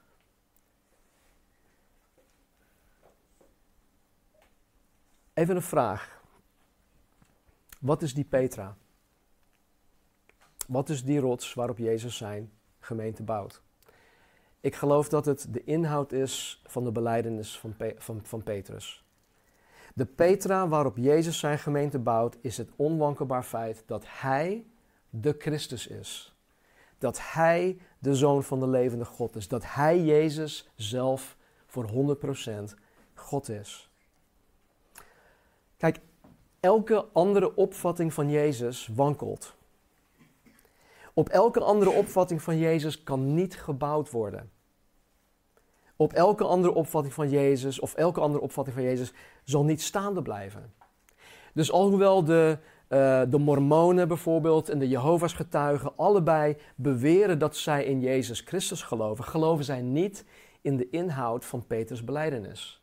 [5.34, 6.22] Even een vraag.
[7.78, 8.76] Wat is die Petra?
[10.66, 13.62] Wat is die rots waarop Jezus zijn gemeente bouwt?
[14.62, 19.04] Ik geloof dat het de inhoud is van de beleidenis van, van, van Petrus.
[19.94, 24.66] De Petra waarop Jezus zijn gemeente bouwt, is het onwankelbaar feit dat Hij
[25.10, 26.36] de Christus is.
[26.98, 29.48] Dat Hij de Zoon van de levende God is.
[29.48, 32.16] Dat Hij Jezus zelf voor
[32.70, 32.74] 100%
[33.14, 33.90] God is.
[35.76, 36.00] Kijk,
[36.60, 39.54] elke andere opvatting van Jezus wankelt.
[41.14, 44.50] Op elke andere opvatting van Jezus kan niet gebouwd worden.
[45.96, 49.12] Op elke andere opvatting van Jezus of elke andere opvatting van Jezus
[49.44, 50.72] zal niet staande blijven.
[51.54, 57.84] Dus alhoewel de, uh, de Mormonen bijvoorbeeld en de Jehovah's getuigen allebei beweren dat zij
[57.84, 60.24] in Jezus Christus geloven, geloven zij niet
[60.60, 62.82] in de inhoud van Peters beleidenis.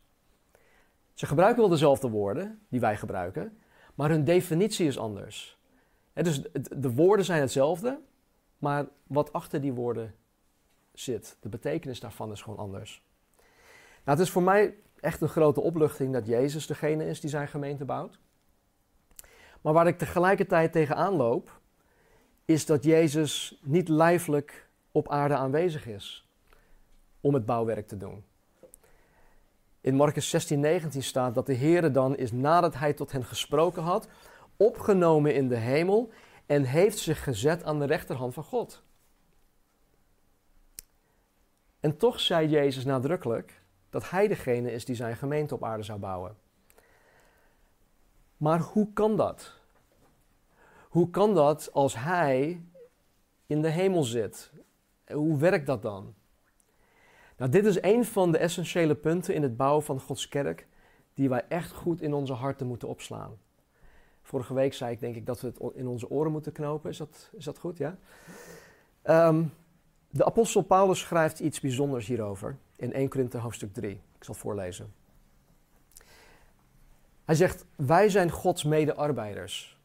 [1.14, 3.58] Ze gebruiken wel dezelfde woorden die wij gebruiken,
[3.96, 5.58] maar hun definitie is anders.
[6.14, 6.42] dus
[6.78, 8.00] de woorden zijn hetzelfde,
[8.60, 10.16] maar wat achter die woorden
[10.94, 13.04] zit, de betekenis daarvan is gewoon anders.
[14.04, 17.48] Nou, het is voor mij echt een grote opluchting dat Jezus degene is die zijn
[17.48, 18.20] gemeente bouwt.
[19.62, 21.60] Maar waar ik tegelijkertijd tegenaan loop,
[22.46, 26.28] is dat Jezus niet lijfelijk op aarde aanwezig is
[27.22, 28.24] om het bouwwerk te doen.
[29.82, 33.84] In Marcus 16, 19 staat dat de Heere dan is nadat hij tot hen gesproken
[33.84, 34.08] had,
[34.58, 36.12] opgenomen in de hemel
[36.50, 38.84] en heeft zich gezet aan de rechterhand van God.
[41.80, 46.00] En toch zei Jezus nadrukkelijk dat hij degene is die zijn gemeente op aarde zou
[46.00, 46.38] bouwen.
[48.38, 49.54] Maar hoe kan dat?
[50.90, 52.64] Hoe kan dat als hij
[53.46, 54.52] in de hemel zit?
[55.08, 56.14] Hoe werkt dat dan?
[57.38, 60.68] Nou, dit is een van de essentiële punten in het bouwen van Gods kerk
[61.14, 63.38] die wij echt goed in onze harten moeten opslaan.
[64.30, 66.90] Vorige week zei ik denk ik dat we het in onze oren moeten knopen.
[66.90, 67.78] Is dat, is dat goed?
[67.78, 67.98] Ja?
[69.02, 69.44] Ehm,
[70.10, 73.92] de apostel Paulus schrijft iets bijzonders hierover in 1 Korinthe hoofdstuk 3.
[73.92, 74.94] Ik zal voorlezen.
[77.26, 79.80] Hij zegt, wij zijn Gods medearbeiders.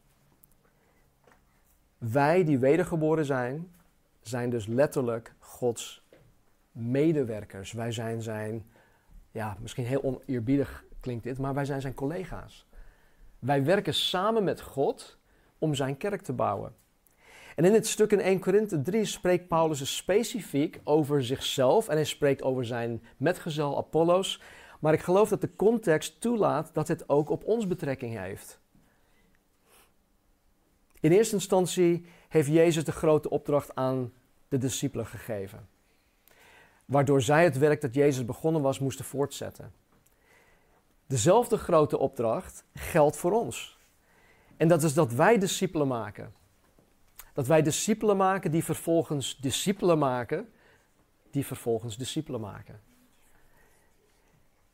[1.98, 3.72] Wij die wedergeboren zijn,
[4.20, 6.02] zijn dus letterlijk Gods
[6.72, 7.72] medewerkers.
[7.72, 8.66] Wij zijn zijn,
[9.30, 12.66] ja, misschien heel oneerbiedig klinkt dit, maar wij zijn zijn collega's.
[13.44, 15.18] Wij werken samen met God
[15.58, 16.74] om zijn kerk te bouwen.
[17.56, 22.04] En in het stuk in 1 Korinthe 3 spreekt Paulus specifiek over zichzelf en hij
[22.04, 24.40] spreekt over zijn metgezel Apollos.
[24.80, 28.60] Maar ik geloof dat de context toelaat dat het ook op ons betrekking heeft.
[31.00, 34.12] In eerste instantie heeft Jezus de grote opdracht aan
[34.48, 35.68] de discipelen gegeven
[36.84, 39.72] waardoor zij het werk dat Jezus begonnen was moesten voortzetten.
[41.06, 43.78] Dezelfde grote opdracht geldt voor ons.
[44.56, 46.32] En dat is dat wij discipelen maken.
[47.32, 50.48] Dat wij discipelen maken die vervolgens discipelen maken,
[51.30, 52.80] die vervolgens discipelen maken.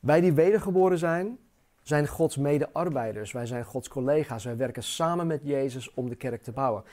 [0.01, 1.38] Wij die wedergeboren zijn,
[1.83, 3.33] zijn Gods medearbeiders.
[3.33, 4.45] Wij zijn Gods collega's.
[4.45, 6.85] Wij werken samen met Jezus om de kerk te bouwen.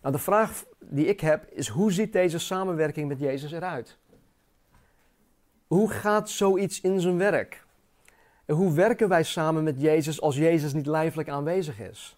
[0.00, 3.98] Nou, de vraag die ik heb is: hoe ziet deze samenwerking met Jezus eruit?
[5.66, 7.63] Hoe gaat zoiets in zijn werk?
[8.44, 12.16] En hoe werken wij samen met Jezus als Jezus niet lijfelijk aanwezig is?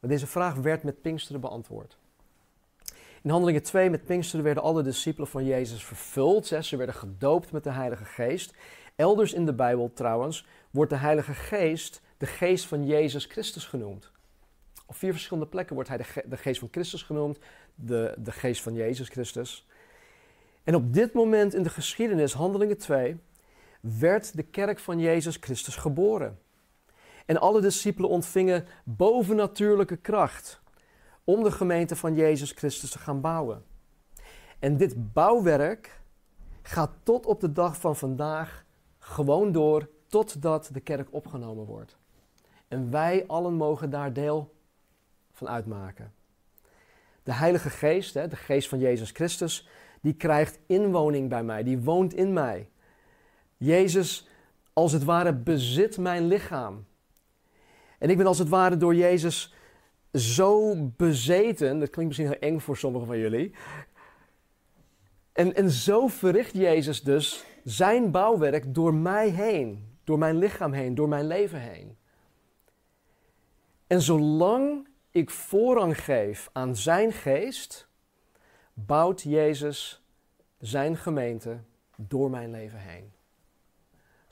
[0.00, 1.96] deze vraag werd met Pinksteren beantwoord.
[3.22, 6.46] In Handelingen 2 met Pinksteren werden alle discipelen van Jezus vervuld.
[6.46, 8.54] Ze werden gedoopt met de Heilige Geest.
[8.96, 14.10] Elders in de Bijbel trouwens wordt de Heilige Geest de geest van Jezus Christus genoemd.
[14.86, 17.38] Op vier verschillende plekken wordt hij de, de geest van Christus genoemd,
[17.74, 19.66] de, de geest van Jezus Christus.
[20.64, 23.16] En op dit moment in de geschiedenis, Handelingen 2,
[23.84, 26.38] werd de kerk van Jezus Christus geboren.
[27.26, 30.62] En alle discipelen ontvingen bovennatuurlijke kracht
[31.24, 33.64] om de gemeente van Jezus Christus te gaan bouwen.
[34.58, 36.00] En dit bouwwerk
[36.62, 38.64] gaat tot op de dag van vandaag
[38.98, 41.96] gewoon door totdat de kerk opgenomen wordt.
[42.68, 44.54] En wij allen mogen daar deel
[45.32, 46.12] van uitmaken.
[47.22, 49.68] De Heilige Geest, de geest van Jezus Christus,
[50.00, 52.68] die krijgt inwoning bij mij, die woont in mij.
[53.64, 54.28] Jezus,
[54.72, 56.86] als het ware, bezit mijn lichaam.
[57.98, 59.54] En ik ben als het ware door Jezus
[60.12, 63.54] zo bezeten, dat klinkt misschien heel eng voor sommigen van jullie.
[65.32, 70.94] En, en zo verricht Jezus dus zijn bouwwerk door mij heen, door mijn lichaam heen,
[70.94, 71.96] door mijn leven heen.
[73.86, 77.88] En zolang ik voorrang geef aan zijn geest,
[78.74, 80.02] bouwt Jezus
[80.58, 81.58] zijn gemeente
[81.96, 83.12] door mijn leven heen.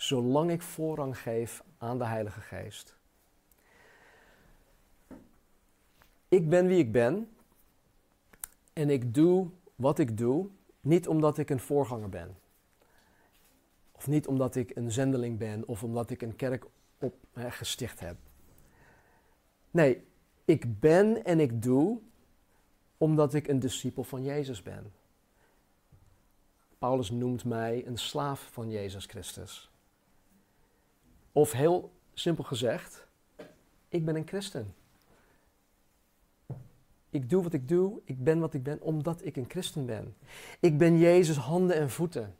[0.03, 2.97] Zolang ik voorrang geef aan de Heilige Geest.
[6.29, 7.37] Ik ben wie ik ben
[8.73, 10.49] en ik doe wat ik doe,
[10.81, 12.37] niet omdat ik een voorganger ben.
[13.93, 16.67] Of niet omdat ik een zendeling ben of omdat ik een kerk
[16.99, 18.17] op, gesticht heb.
[19.71, 20.05] Nee,
[20.45, 22.01] ik ben en ik doe
[22.97, 24.93] omdat ik een discipel van Jezus ben.
[26.79, 29.72] Paulus noemt mij een slaaf van Jezus Christus.
[31.33, 33.07] Of heel simpel gezegd,
[33.89, 34.75] ik ben een christen.
[37.11, 40.17] Ik doe wat ik doe, ik ben wat ik ben, omdat ik een christen ben.
[40.61, 42.37] Ik ben Jezus handen en voeten.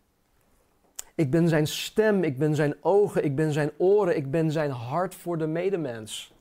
[1.15, 4.71] Ik ben zijn stem, ik ben zijn ogen, ik ben zijn oren, ik ben zijn
[4.71, 6.35] hart voor de medemens.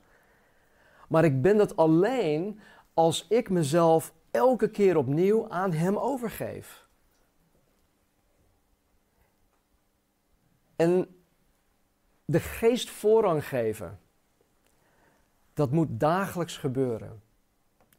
[1.08, 2.60] Maar ik ben dat alleen
[2.94, 6.86] als ik mezelf elke keer opnieuw aan Hem overgeef.
[10.76, 11.21] En
[12.24, 13.98] de geest voorrang geven,
[15.54, 17.22] dat moet dagelijks gebeuren.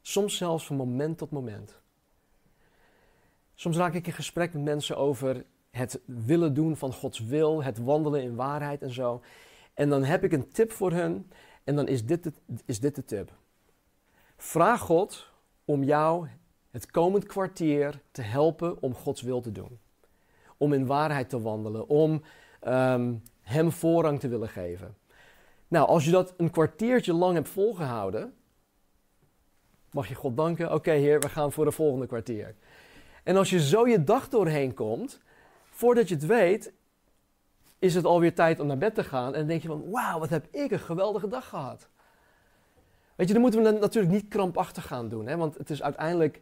[0.01, 1.81] Soms zelfs van moment tot moment.
[3.55, 7.77] Soms raak ik in gesprek met mensen over het willen doen van Gods wil, het
[7.77, 9.21] wandelen in waarheid en zo.
[9.73, 11.31] En dan heb ik een tip voor hun
[11.63, 12.33] en dan is dit de,
[12.65, 13.31] is dit de tip.
[14.38, 15.31] Vraag God
[15.65, 16.27] om jou
[16.71, 19.79] het komend kwartier te helpen om Gods wil te doen.
[20.57, 22.21] Om in waarheid te wandelen, om
[22.67, 24.95] um, Hem voorrang te willen geven.
[25.67, 28.34] Nou, als je dat een kwartiertje lang hebt volgehouden,
[29.91, 30.73] mag je God danken.
[30.73, 32.56] Oké, Heer, we gaan voor de volgende kwartier.
[33.23, 35.19] En als je zo je dag doorheen komt,
[35.69, 36.73] voordat je het weet,
[37.79, 39.34] is het alweer tijd om naar bed te gaan.
[39.34, 41.89] En dan denk je van, wauw, wat heb ik een geweldige dag gehad.
[43.15, 45.27] Weet je, dan moeten we natuurlijk niet krampachtig gaan doen.
[45.27, 45.38] Hè?
[45.38, 46.41] Want het is uiteindelijk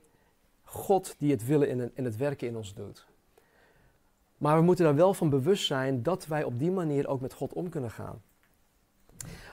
[0.63, 3.05] God die het willen en het werken in ons doet.
[4.41, 7.33] Maar we moeten daar wel van bewust zijn dat wij op die manier ook met
[7.33, 8.21] God om kunnen gaan.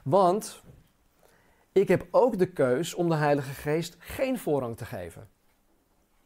[0.05, 0.63] Want
[1.73, 5.29] ik heb ook de keus om de Heilige Geest geen voorrang te geven.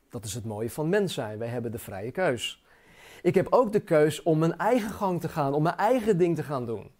[0.08, 1.38] Dat is het mooie van mens zijn.
[1.38, 2.64] Wij hebben de vrije keus.
[3.22, 6.36] Ik heb ook de keus om mijn eigen gang te gaan, om mijn eigen ding
[6.36, 6.90] te gaan doen.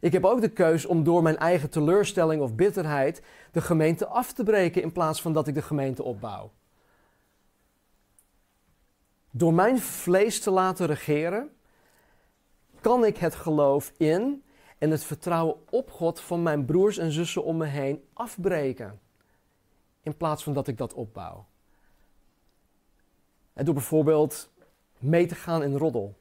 [0.00, 4.32] Ik heb ook de keus om door mijn eigen teleurstelling of bitterheid de gemeente af
[4.32, 6.50] te breken in plaats van dat ik de gemeente opbouw.
[9.30, 11.50] Door mijn vlees te laten regeren,
[12.80, 14.42] kan ik het geloof in
[14.78, 19.00] en het vertrouwen op God van mijn broers en zussen om me heen afbreken.
[20.02, 21.46] In plaats van dat ik dat opbouw.
[23.52, 24.50] En door bijvoorbeeld
[24.98, 26.18] mee te gaan in roddel.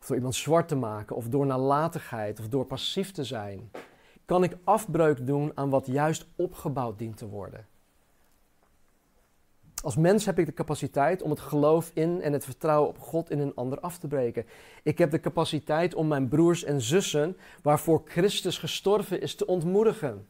[0.00, 3.70] Of door iemand zwart te maken, of door nalatigheid, of door passief te zijn.
[4.24, 7.66] Kan ik afbreuk doen aan wat juist opgebouwd dient te worden.
[9.86, 13.30] Als mens heb ik de capaciteit om het geloof in en het vertrouwen op God
[13.30, 14.46] in een ander af te breken.
[14.82, 20.28] Ik heb de capaciteit om mijn broers en zussen, waarvoor Christus gestorven is, te ontmoedigen.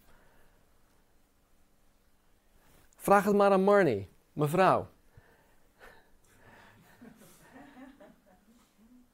[2.97, 4.89] Vraag het maar aan Marnie, mevrouw.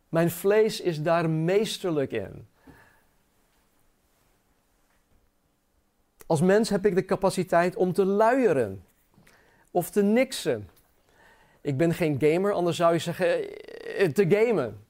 [0.09, 2.49] Mijn vlees is daar meesterlijk in.
[6.27, 8.85] Als mens heb ik de capaciteit om te luieren
[9.73, 10.69] of te niksen.
[11.61, 13.59] Ik ben geen gamer, anders zou je zeggen
[13.97, 14.87] eh, te gamen.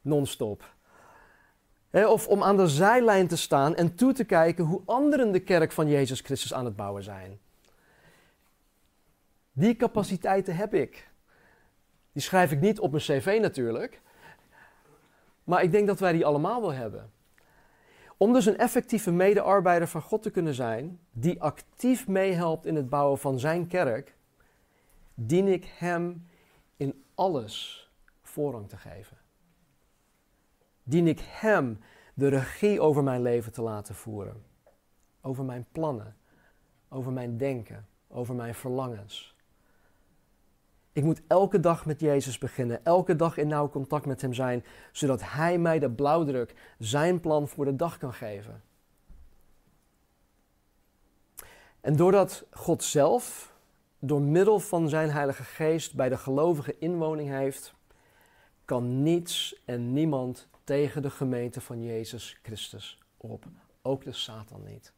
[0.00, 0.74] Non-stop.
[1.90, 5.72] Of om aan de zijlijn te staan en toe te kijken hoe anderen de kerk
[5.72, 7.38] van Jezus Christus aan het bouwen zijn.
[9.52, 11.08] Die capaciteiten heb ik.
[12.12, 14.00] Die schrijf ik niet op mijn cv natuurlijk.
[15.44, 17.10] Maar ik denk dat wij die allemaal wel hebben.
[18.16, 22.88] Om dus een effectieve medearbeider van God te kunnen zijn, die actief meehelpt in het
[22.88, 24.16] bouwen van zijn kerk,
[25.14, 26.28] dien ik hem
[26.76, 27.90] in alles
[28.22, 29.16] voorrang te geven.
[30.82, 31.80] Dien ik hem
[32.14, 34.44] de regie over mijn leven te laten voeren.
[35.20, 36.16] Over mijn plannen,
[36.88, 39.35] over mijn denken, over mijn verlangens.
[40.96, 44.64] Ik moet elke dag met Jezus beginnen, elke dag in nauw contact met Hem zijn,
[44.92, 48.62] zodat Hij mij de blauwdruk, zijn plan voor de dag kan geven.
[51.80, 53.54] En doordat God zelf,
[53.98, 57.74] door middel van Zijn Heilige Geest, bij de gelovigen inwoning heeft,
[58.64, 63.44] kan niets en niemand tegen de gemeente van Jezus Christus op.
[63.82, 64.92] Ook de Satan niet.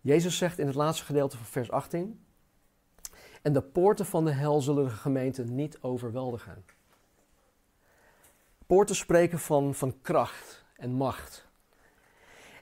[0.00, 2.24] Jezus zegt in het laatste gedeelte van vers 18:
[3.42, 6.64] en de poorten van de hel zullen de gemeente niet overweldigen.
[8.66, 11.50] Poorten spreken van, van kracht en macht.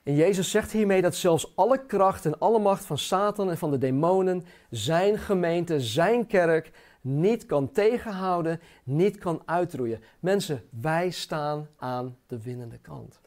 [0.02, 3.70] En Jezus zegt hiermee dat zelfs alle kracht en alle macht van Satan en van
[3.70, 10.02] de demonen zijn gemeente, zijn kerk niet kan tegenhouden, niet kan uitroeien.
[10.20, 13.20] Mensen, wij staan aan de winnende kant.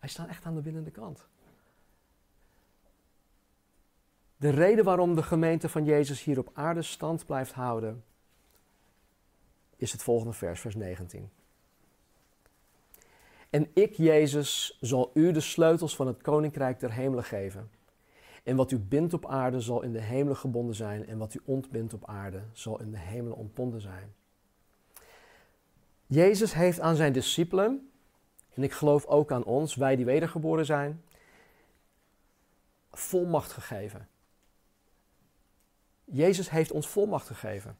[0.00, 1.27] Wij staan echt aan de winnende kant.
[4.38, 8.04] De reden waarom de gemeente van Jezus hier op aarde stand blijft houden,
[9.76, 11.30] is het volgende vers, vers 19.
[13.50, 17.70] En ik, Jezus, zal u de sleutels van het koninkrijk der hemelen geven.
[18.42, 21.40] En wat u bindt op aarde zal in de hemelen gebonden zijn, en wat u
[21.44, 24.14] ontbindt op aarde zal in de hemelen ontbonden zijn.
[26.06, 27.90] Jezus heeft aan zijn discipelen,
[28.54, 31.02] en ik geloof ook aan ons, wij die wedergeboren zijn,
[32.90, 34.08] volmacht gegeven.
[36.10, 37.76] Jezus heeft ons volmacht gegeven.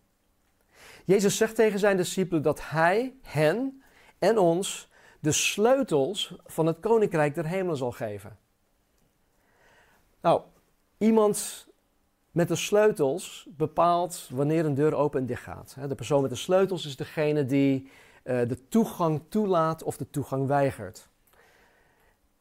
[1.05, 3.83] Jezus zegt tegen zijn discipelen dat hij hen
[4.19, 4.89] en ons
[5.21, 8.39] de sleutels van het koninkrijk der hemelen zal geven.
[10.21, 10.43] Nou,
[10.99, 11.67] iemand
[12.31, 15.77] met de sleutels bepaalt wanneer een deur open en dicht gaat.
[15.89, 17.91] De persoon met de sleutels is degene die
[18.23, 21.08] eh, de toegang toelaat of de toegang weigert.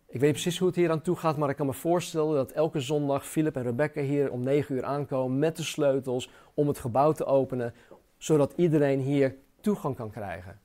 [0.09, 2.51] Ik weet precies hoe het hier aan toe gaat, maar ik kan me voorstellen dat
[2.51, 6.79] elke zondag Philip en Rebecca hier om 9 uur aankomen met de sleutels om het
[6.79, 7.73] gebouw te openen,
[8.17, 10.59] zodat iedereen hier toegang kan krijgen.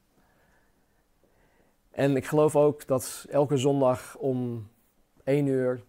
[1.91, 4.69] En ik geloof ook dat elke zondag om
[5.25, 5.83] 1 uur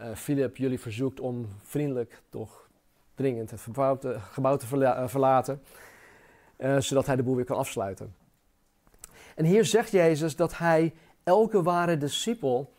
[0.00, 2.68] uh, Philip jullie verzoekt om vriendelijk, toch
[3.14, 5.62] dringend het gebouw te, gebouw te eh, verlaten,
[6.58, 8.14] uh, zodat hij de boel weer kan afsluiten.
[9.34, 10.94] En hier zegt Jezus dat hij
[11.26, 12.72] elke ware discipel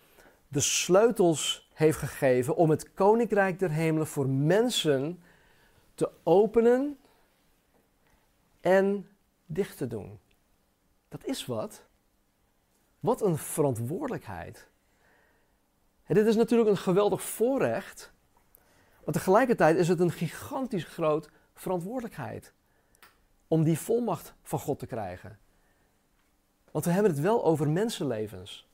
[0.48, 5.24] de sleutels heeft gegeven om het koninkrijk der hemelen voor mensen
[5.96, 6.98] te openen
[8.62, 9.10] en
[9.46, 10.20] dicht te doen.
[11.10, 11.84] Dat is wat.
[13.00, 14.68] Wat een verantwoordelijkheid.
[16.04, 18.12] En dit is natuurlijk een geweldig voorrecht,
[19.06, 22.54] maar tegelijkertijd is het een gigantisch groot verantwoordelijkheid
[23.48, 25.40] om die volmacht van God te krijgen.
[26.78, 28.68] Want we hebben het wel over mensenlevens.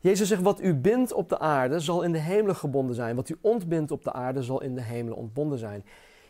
[0.00, 3.16] Jezus zegt, wat u bindt op de aarde zal in de hemelen gebonden zijn.
[3.16, 5.84] Wat u ontbindt op de aarde zal in de hemelen ontbonden zijn.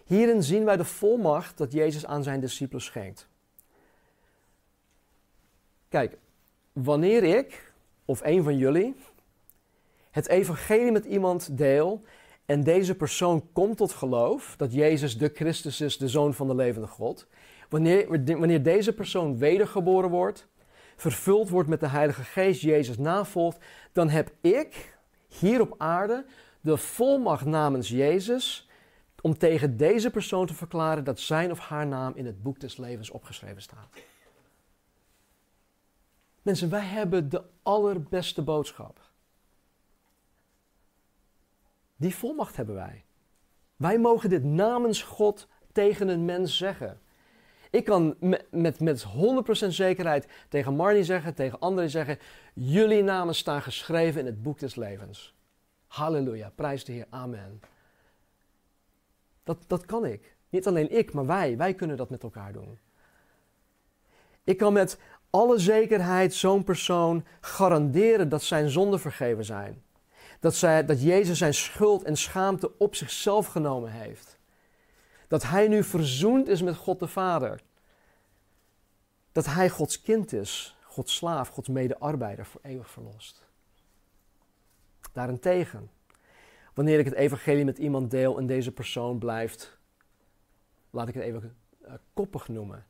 [0.04, 3.28] Hierin zien wij de volmacht dat Jezus aan zijn discipelen schenkt.
[5.88, 6.18] Kijk,
[6.72, 7.72] wanneer ik
[8.04, 8.94] of een van jullie
[10.10, 12.02] het evangelie met iemand deel
[12.46, 16.54] en deze persoon komt tot geloof dat Jezus de Christus is, de Zoon van de
[16.54, 17.26] levende God,
[17.70, 18.08] Wanneer,
[18.38, 20.48] wanneer deze persoon wedergeboren wordt,
[20.96, 24.98] vervuld wordt met de Heilige Geest, Jezus navolgt, dan heb ik
[25.28, 26.26] hier op aarde
[26.60, 28.68] de volmacht namens Jezus
[29.20, 32.76] om tegen deze persoon te verklaren dat zijn of haar naam in het boek des
[32.76, 33.88] levens opgeschreven staat.
[36.42, 39.00] Mensen, wij hebben de allerbeste boodschap.
[41.96, 43.04] Die volmacht hebben wij.
[43.76, 47.00] Wij mogen dit namens God tegen een mens zeggen.
[47.70, 48.16] Ik kan
[48.50, 49.04] met, met,
[49.64, 52.18] 100% zekerheid tegen Marnie zeggen, tegen anderen zeggen:
[52.54, 55.34] Jullie namen staan geschreven in het boek des levens.
[55.86, 57.60] Halleluja, prijs de Heer, amen.
[59.44, 60.36] Dat, dat kan ik.
[60.48, 61.56] Niet alleen ik, maar wij.
[61.56, 62.78] Wij kunnen dat met elkaar doen.
[64.44, 64.98] Ik kan met
[65.30, 69.82] alle zekerheid zo'n persoon garanderen dat zijn zonden vergeven zijn.
[70.40, 74.39] Dat, zij, dat Jezus zijn schuld en schaamte op zichzelf genomen heeft.
[75.30, 77.60] Dat hij nu verzoend is met God de Vader.
[79.32, 83.46] Dat hij Gods kind is, Gods slaaf, Gods medearbeider voor eeuwig verlost.
[85.12, 85.90] Daarentegen,
[86.74, 89.78] wanneer ik het evangelie met iemand deel en deze persoon blijft,
[90.90, 92.86] laat ik het even uh, koppig noemen.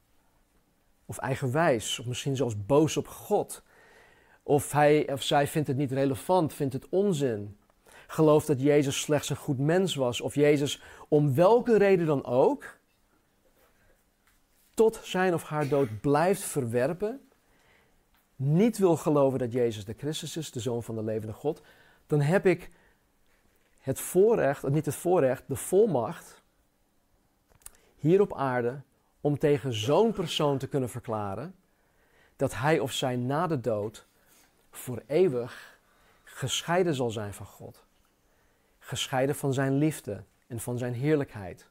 [1.05, 3.63] Of eigenwijs, of misschien zelfs boos op God.
[4.43, 7.59] Of hij of zij vindt het niet relevant, vindt het onzin.
[8.11, 10.21] Gelooft dat Jezus slechts een goed mens was.
[10.21, 12.79] Of Jezus om welke reden dan ook
[14.75, 17.29] tot zijn of haar dood blijft verwerpen.
[18.37, 21.63] Niet wil geloven dat Jezus de Christus is, de Zoon van de levende God.
[22.07, 22.71] Dan heb ik
[23.79, 26.43] het voorrecht, niet het voorrecht, de volmacht
[27.97, 28.81] hier op aarde
[29.21, 31.55] om tegen zo'n persoon te kunnen verklaren
[32.37, 34.07] dat hij of zij na de dood
[34.71, 35.79] voor eeuwig
[36.25, 37.89] gescheiden zal zijn van God.
[38.91, 41.71] Gescheiden van zijn liefde en van zijn heerlijkheid.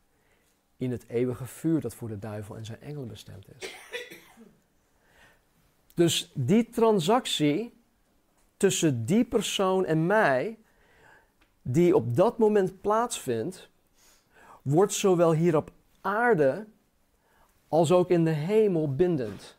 [0.78, 3.76] In het eeuwige vuur dat voor de duivel en zijn engelen bestemd is.
[5.94, 7.74] Dus die transactie
[8.58, 10.58] tussen die persoon en mij,
[11.62, 13.70] die op dat moment plaatsvindt,
[14.62, 16.68] wordt zowel hier op aarde
[17.68, 19.58] als ook in de hemel bindend.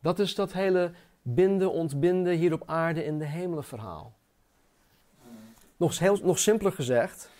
[0.00, 4.20] Dat is dat hele binden, ontbinden hier op aarde in de hemelen verhaal.
[5.82, 7.30] Nog, nog simpeler gezegd,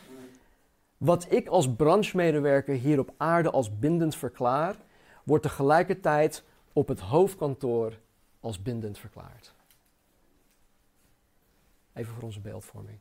[0.97, 4.77] wat ik als branchemedewerker hier op aarde als bindend verklaar,
[5.25, 7.99] wordt tegelijkertijd op het hoofdkantoor
[8.41, 9.55] als bindend verklaard.
[11.93, 12.99] Even voor onze beeldvorming.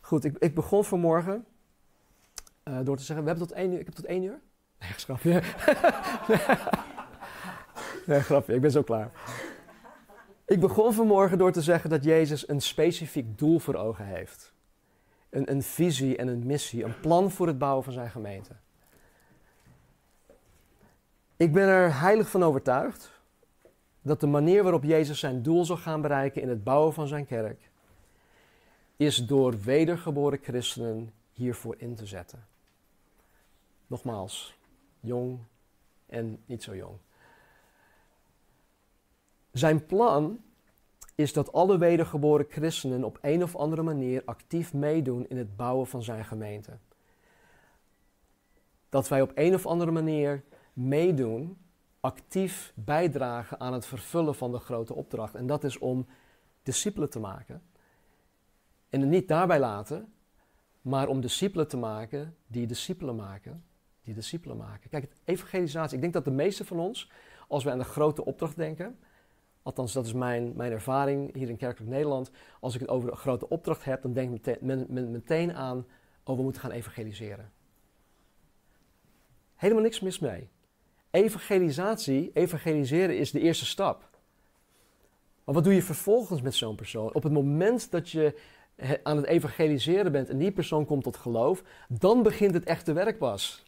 [0.00, 1.46] Goed, ik, ik begon vanmorgen
[2.64, 3.78] uh, door te zeggen, we hebben tot één uur.
[3.78, 4.40] Ik heb tot één uur.
[4.78, 5.32] Nee, grapje.
[8.06, 9.10] nee, grapje, ik ben zo klaar.
[10.52, 14.52] Ik begon vanmorgen door te zeggen dat Jezus een specifiek doel voor ogen heeft.
[15.30, 18.56] Een, een visie en een missie, een plan voor het bouwen van zijn gemeente.
[21.36, 23.20] Ik ben er heilig van overtuigd
[24.02, 27.26] dat de manier waarop Jezus zijn doel zal gaan bereiken in het bouwen van zijn
[27.26, 27.70] kerk,
[28.96, 32.46] is door wedergeboren christenen hiervoor in te zetten.
[33.86, 34.58] Nogmaals,
[35.00, 35.38] jong
[36.06, 36.98] en niet zo jong.
[39.52, 40.40] Zijn plan
[41.14, 45.86] is dat alle wedergeboren christenen op een of andere manier actief meedoen in het bouwen
[45.86, 46.78] van zijn gemeente.
[48.88, 51.58] Dat wij op een of andere manier meedoen,
[52.00, 55.34] actief bijdragen aan het vervullen van de grote opdracht.
[55.34, 56.06] En dat is om
[56.62, 57.62] discipelen te maken.
[58.88, 60.12] En het niet daarbij laten,
[60.80, 63.64] maar om discipelen te maken die discipelen maken
[64.04, 64.90] die discipelen maken.
[64.90, 65.94] Kijk, evangelisatie.
[65.94, 67.10] Ik denk dat de meeste van ons,
[67.48, 68.98] als we aan de grote opdracht denken,
[69.62, 73.16] althans dat is mijn, mijn ervaring hier in Kerkelijk Nederland, als ik het over een
[73.16, 74.60] grote opdracht heb, dan denk ik
[74.90, 75.86] meteen, aan,
[76.24, 77.52] oh we moeten gaan evangeliseren.
[79.54, 80.48] Helemaal niks mis mee.
[81.10, 84.10] Evangelisatie, evangeliseren is de eerste stap.
[85.44, 87.14] Maar wat doe je vervolgens met zo'n persoon?
[87.14, 88.40] Op het moment dat je
[89.02, 93.18] aan het evangeliseren bent en die persoon komt tot geloof, dan begint het echte werk
[93.18, 93.64] pas.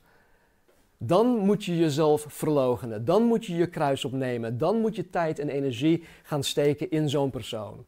[0.99, 3.05] Dan moet je jezelf verloochenen.
[3.05, 4.59] Dan moet je je kruis opnemen.
[4.59, 7.85] Dan moet je tijd en energie gaan steken in zo'n persoon.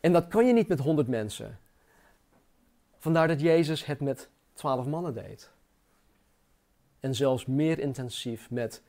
[0.00, 1.58] En dat kan je niet met honderd mensen.
[2.98, 5.50] Vandaar dat Jezus het met twaalf mannen deed.
[7.00, 8.82] En zelfs meer intensief met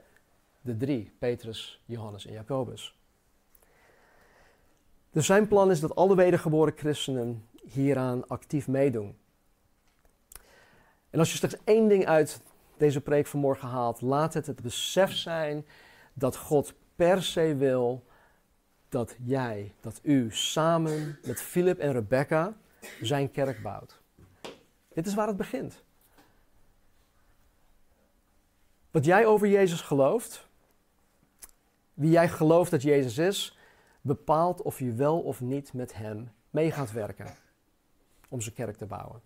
[0.61, 2.95] de drie, Petrus, Johannes en Jacobus.
[5.11, 9.17] Dus zijn plan is dat alle wedergeboren christenen hieraan actief meedoen.
[11.09, 12.41] En als je slechts één ding uit
[12.81, 15.65] deze preek vanmorgen haalt, laat het het besef zijn
[16.13, 18.05] dat God per se wil
[18.89, 22.57] dat jij, dat u samen met Philip en Rebecca
[23.01, 24.01] zijn kerk bouwt.
[24.93, 25.83] Dit is waar het begint.
[28.91, 30.47] Wat jij over Jezus gelooft,
[31.93, 33.57] wie jij gelooft dat Jezus is,
[34.01, 37.35] bepaalt of je wel of niet met Hem mee gaat werken
[38.29, 39.21] om zijn kerk te bouwen.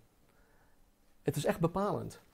[1.22, 2.24] Het is echt bepalend.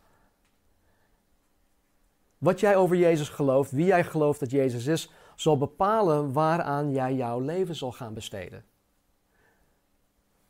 [2.43, 7.15] Wat jij over Jezus gelooft, wie jij gelooft dat Jezus is, zal bepalen waaraan jij
[7.15, 8.65] jouw leven zal gaan besteden.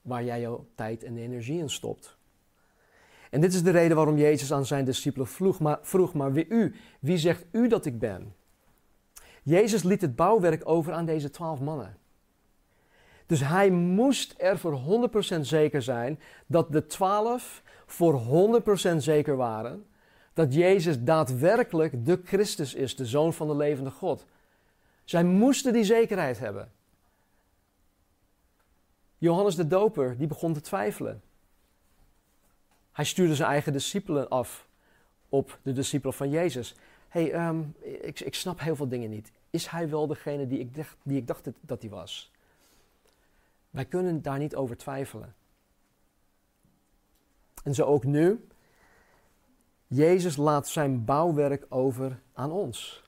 [0.02, 2.16] waar jij jouw tijd en energie in stopt.
[3.30, 6.48] En dit is de reden waarom Jezus aan zijn discipelen vroeg, maar, vroeg, maar wie
[6.48, 8.34] u, wie zegt u dat ik ben?
[9.42, 11.96] Jezus liet het bouwwerk over aan deze twaalf mannen.
[13.26, 18.22] Dus hij moest er voor 100% zeker zijn dat de twaalf voor
[18.92, 19.86] 100% zeker waren
[20.32, 24.26] dat Jezus daadwerkelijk de Christus is, de Zoon van de levende God.
[25.04, 26.72] Zij moesten die zekerheid hebben.
[29.18, 31.22] Johannes de Doper, die begon te twijfelen.
[32.92, 34.66] Hij stuurde zijn eigen discipelen af
[35.28, 36.74] op de discipelen van Jezus.
[37.08, 39.32] hey, ehm, ik, ik snap heel veel dingen niet.
[39.50, 42.32] Is hij wel degene die ik die ik dacht dat hij was?
[43.70, 45.34] Wij kunnen daar niet over twijfelen.
[47.62, 48.46] En zo ook nu.
[49.94, 53.02] Jezus laat zijn bouwwerk over aan ons.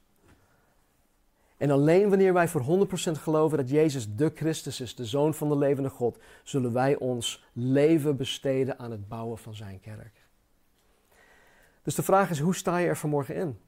[1.57, 5.49] En alleen wanneer wij voor 100% geloven dat Jezus de Christus is, de Zoon van
[5.49, 10.22] de levende God, zullen wij ons leven besteden aan het bouwen van zijn kerk.
[11.82, 13.59] Dus de vraag is, hoe sta je er vanmorgen in?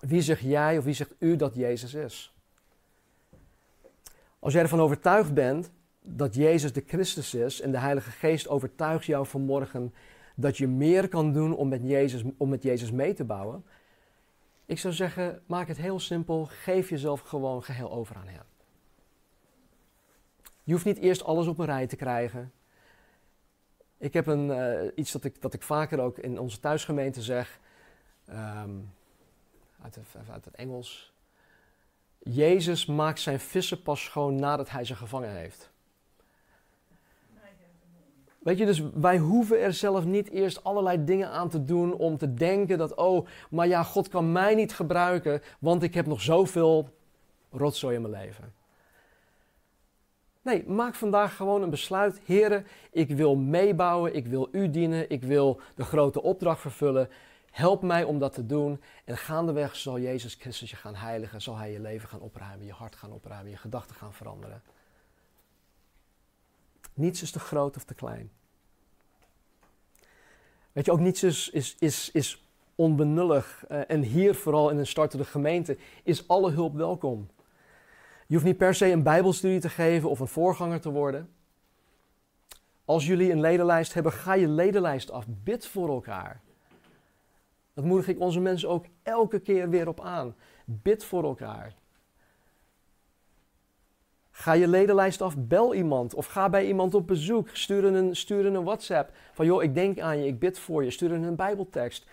[0.00, 2.34] Wie zegt jij of wie zegt u dat Jezus is?
[4.38, 5.70] Als jij ervan overtuigd bent
[6.00, 9.94] dat Jezus de Christus is en de Heilige Geest overtuigt jou vanmorgen
[10.34, 13.64] dat je meer kan doen om met Jezus, om met Jezus mee te bouwen,
[14.66, 16.44] ik zou zeggen, maak het heel simpel.
[16.44, 18.44] Geef jezelf gewoon geheel over aan Hem.
[20.62, 22.52] Je hoeft niet eerst alles op een rij te krijgen.
[23.98, 27.60] Ik heb een, uh, iets dat ik, dat ik vaker ook in onze thuisgemeente zeg,
[28.28, 28.92] um,
[29.82, 29.98] uit,
[30.30, 31.12] uit het Engels.
[32.18, 35.72] Jezus maakt zijn vissen pas schoon nadat hij ze gevangen heeft.
[38.44, 42.18] Weet je, dus wij hoeven er zelf niet eerst allerlei dingen aan te doen om
[42.18, 46.20] te denken dat, oh, maar ja, God kan mij niet gebruiken, want ik heb nog
[46.20, 46.88] zoveel
[47.50, 48.52] rotzooi in mijn leven.
[50.42, 52.20] Nee, maak vandaag gewoon een besluit.
[52.24, 57.08] Heren, ik wil meebouwen, ik wil u dienen, ik wil de grote opdracht vervullen.
[57.50, 58.80] Help mij om dat te doen.
[59.04, 62.72] En gaandeweg zal Jezus Christus je gaan heiligen, zal Hij je leven gaan opruimen, je
[62.72, 64.62] hart gaan opruimen, je gedachten gaan veranderen.
[66.94, 68.30] Niets is te groot of te klein.
[70.72, 73.64] Weet je, ook niets is, is, is, is onbenullig.
[73.70, 77.28] Uh, en hier, vooral in een startende gemeente, is alle hulp welkom.
[78.26, 81.30] Je hoeft niet per se een Bijbelstudie te geven of een voorganger te worden.
[82.84, 85.24] Als jullie een ledenlijst hebben, ga je ledenlijst af.
[85.28, 86.40] Bid voor elkaar.
[87.74, 90.34] Dat moedig ik onze mensen ook elke keer weer op aan.
[90.64, 91.74] Bid voor elkaar.
[94.36, 97.48] Ga je ledenlijst af, bel iemand of ga bij iemand op bezoek.
[97.52, 100.90] Stuur een, stuur een WhatsApp van joh, ik denk aan je, ik bid voor je.
[100.90, 102.06] Stuur een Bijbeltekst.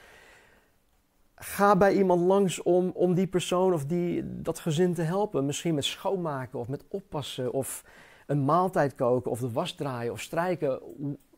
[1.36, 5.46] Ga bij iemand langs om, om die persoon of die, dat gezin te helpen.
[5.46, 7.84] Misschien met schoonmaken of met oppassen of
[8.26, 10.80] een maaltijd koken of de was draaien of strijken.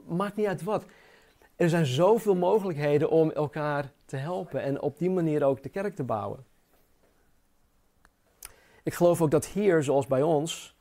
[0.07, 0.85] Maakt niet uit wat.
[1.55, 5.95] Er zijn zoveel mogelijkheden om elkaar te helpen en op die manier ook de kerk
[5.95, 6.45] te bouwen.
[8.83, 10.72] Ik geloof ook dat hier, zoals bij ons,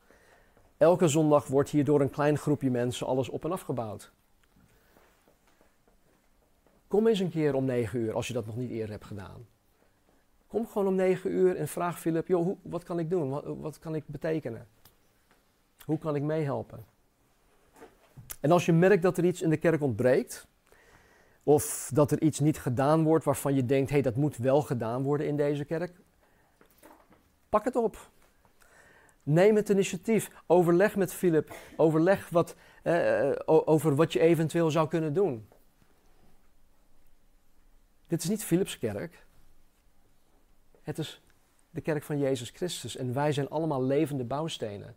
[0.77, 4.11] Elke zondag wordt hier door een klein groepje mensen alles op en afgebouwd.
[6.87, 9.47] Kom eens een keer om negen uur als je dat nog niet eerder hebt gedaan.
[10.47, 13.29] Kom gewoon om negen uur en vraag Philip, joh, hoe, wat kan ik doen?
[13.29, 14.67] Wat, wat kan ik betekenen?
[15.85, 16.85] Hoe kan ik meehelpen?
[18.39, 20.47] En als je merkt dat er iets in de kerk ontbreekt,
[21.43, 24.61] of dat er iets niet gedaan wordt waarvan je denkt, hé, hey, dat moet wel
[24.61, 25.99] gedaan worden in deze kerk,
[27.49, 28.11] pak het op.
[29.23, 30.29] Neem het initiatief.
[30.47, 31.55] Overleg met Philip.
[31.77, 35.47] Overleg wat, eh, eh over wat je eventueel zou kunnen doen.
[38.07, 39.25] Dit is niet Philips kerk.
[40.81, 41.21] Het is
[41.69, 42.95] de kerk van Jezus Christus.
[42.95, 44.95] En wij zijn allemaal levende bouwstenen.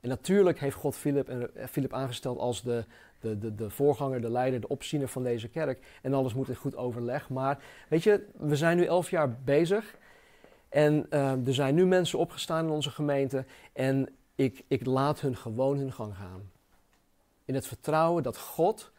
[0.00, 2.84] En natuurlijk heeft God Philip, en, eh, Philip aangesteld als de,
[3.20, 5.98] de, de, de voorganger, de leider, de opziener van deze kerk.
[6.02, 7.28] En alles moet in goed overleg.
[7.28, 9.96] Maar weet je, we zijn nu elf jaar bezig.
[10.70, 15.36] En uh, er zijn nu mensen opgestaan in onze gemeente en ik, ik laat hun
[15.36, 16.50] gewoon hun gang gaan.
[17.44, 18.92] In het vertrouwen dat God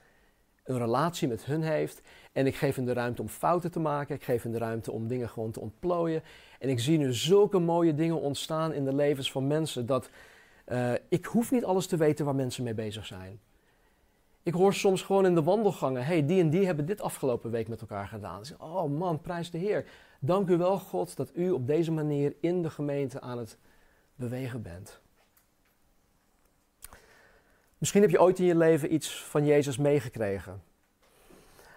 [0.64, 2.02] een relatie met hun heeft.
[2.32, 4.16] En ik geef hen de ruimte om fouten te maken.
[4.16, 6.24] Ik geef hen de ruimte om dingen gewoon te ontplooien.
[6.60, 9.86] En ik zie nu zulke mooie dingen ontstaan in de levens van mensen.
[9.86, 10.10] Dat
[10.68, 13.40] uh, ik hoef niet alles te weten waar mensen mee bezig zijn.
[14.44, 17.68] Ik hoor soms gewoon in de wandelgangen: hey, die en die hebben dit afgelopen week
[17.68, 18.42] met elkaar gedaan.
[18.58, 19.86] Oh man, prijs de Heer.
[20.24, 23.58] Dank u wel, God, dat u op deze manier in de gemeente aan het
[24.16, 25.00] bewegen bent.
[27.78, 30.64] Misschien heb je ooit in je leven iets van Jezus meegekregen.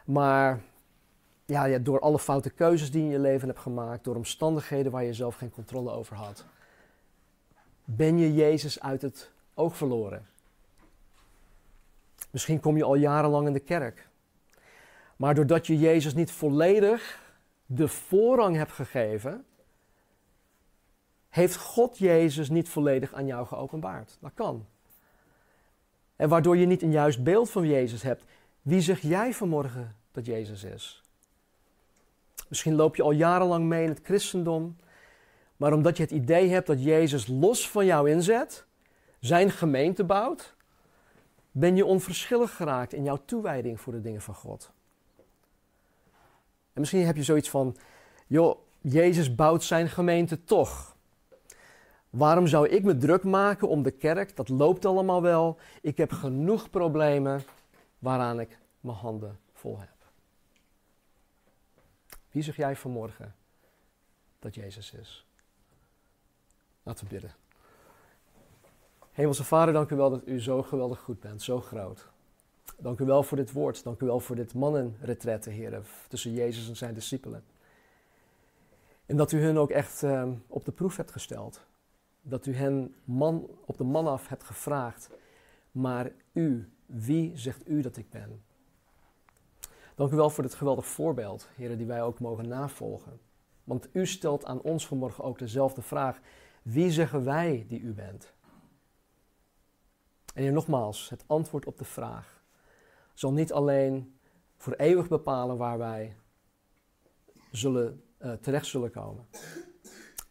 [0.05, 0.61] Maar
[1.45, 4.93] ja, ja, door alle foute keuzes die je in je leven hebt gemaakt, door omstandigheden
[4.93, 6.45] waar je zelf geen controle over had,
[7.85, 10.27] ben je Jezus uit het oog verloren.
[12.31, 14.09] Misschien kom je al jarenlang in de kerk.
[15.17, 17.23] Maar doordat je Jezus niet volledig
[17.75, 19.45] de voorrang hebt gegeven,
[21.29, 24.17] heeft God Jezus niet volledig aan jou geopenbaard.
[24.21, 24.67] Dat kan.
[26.17, 28.25] En waardoor je niet een juist beeld van Jezus hebt.
[28.63, 31.03] Wie zeg jij vanmorgen dat Jezus is?
[32.49, 34.77] Misschien loop je al jarenlang mee in het christendom,
[35.57, 38.67] maar omdat je het idee hebt dat Jezus los van jou inzet,
[39.21, 40.55] zijn gemeente bouwt,
[41.51, 44.73] ben je onverschillig geraakt in jouw toewijding voor de dingen van God.
[46.75, 47.77] En misschien heb je zoiets van,
[48.27, 50.97] joh, Jezus bouwt zijn gemeente toch.
[52.11, 54.37] Waarom zou ik me druk maken om de kerk?
[54.37, 55.59] Dat loopt allemaal wel.
[55.81, 57.43] Ik heb genoeg problemen
[57.99, 59.89] waaraan ik mijn handen vol heb.
[62.31, 63.35] Wie zeg jij vanmorgen
[64.39, 65.27] dat Jezus is?
[66.83, 67.35] Laten we bidden.
[69.13, 72.09] Hemelse Vader, dank u wel dat u zo geweldig goed bent, zo groot.
[72.85, 73.85] Dank u wel voor dit woord.
[73.85, 77.45] Dank u wel voor dit mannenretrette, heren, tussen Jezus en zijn discipelen.
[79.07, 81.61] En dat u hen ook echt uh, op de proef hebt gesteld.
[82.23, 85.11] Dat u hen man, op de man af hebt gevraagd.
[85.71, 88.43] Maar u, wie zegt u dat ik ben?
[89.95, 93.21] Dank u wel voor dit geweldig voorbeeld, heren, die wij ook mogen navolgen.
[93.65, 96.21] Want u stelt aan ons vanmorgen ook dezelfde vraag.
[96.63, 98.33] Wie zeggen wij die u bent?
[100.35, 102.34] En hier nogmaals, het antwoord op de vraag
[103.25, 104.19] zal niet alleen
[104.57, 106.17] voor eeuwig bepalen waar wij
[107.51, 109.27] zullen, uh, terecht zullen komen.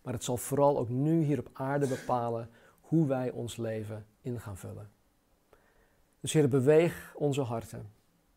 [0.01, 2.49] Maar het zal vooral ook nu hier op aarde bepalen
[2.81, 4.91] hoe wij ons leven in gaan vullen.
[6.19, 7.91] Dus Heer, beweeg onze harten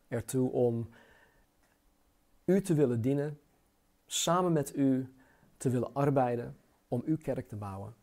[0.09, 0.89] ertoe om
[2.45, 3.41] U te willen dienen,
[4.07, 5.15] samen met U
[5.57, 6.57] te willen arbeiden
[6.89, 7.95] om Uw kerk te bouwen.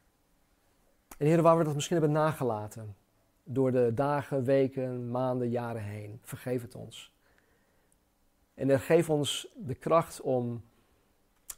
[1.18, 2.96] En Heer, waar we dat misschien hebben nagelaten,
[3.44, 6.20] door de dagen, weken, maanden, jaren heen.
[6.22, 7.14] Vergeef het ons.
[8.54, 10.64] En geef ons de kracht om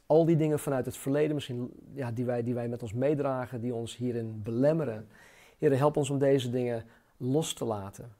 [0.06, 3.60] al die dingen vanuit het verleden, misschien ja, die, wij, die wij met ons meedragen,
[3.60, 5.08] die ons hierin belemmeren.
[5.58, 6.84] Heer, help ons om deze dingen
[7.16, 8.14] los te laten.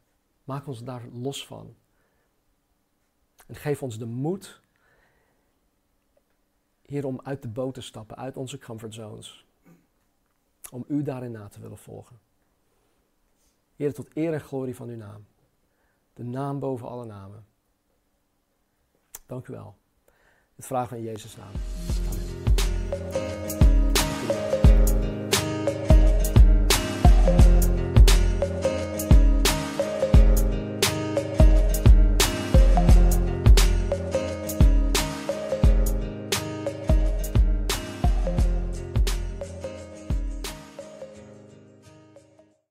[0.44, 1.74] Maak ons daar los van.
[3.46, 4.60] En geef ons de moed,
[6.86, 9.46] Heer, om uit de boot te stappen, uit onze comfortzones.
[10.70, 12.25] Om U daarin na te willen volgen.
[13.76, 15.26] Heer, tot eer en glorie van uw naam.
[16.14, 17.46] De naam boven alle namen.
[19.26, 19.76] Dank u wel.
[20.54, 21.75] Het vragen we in Jezus' naam.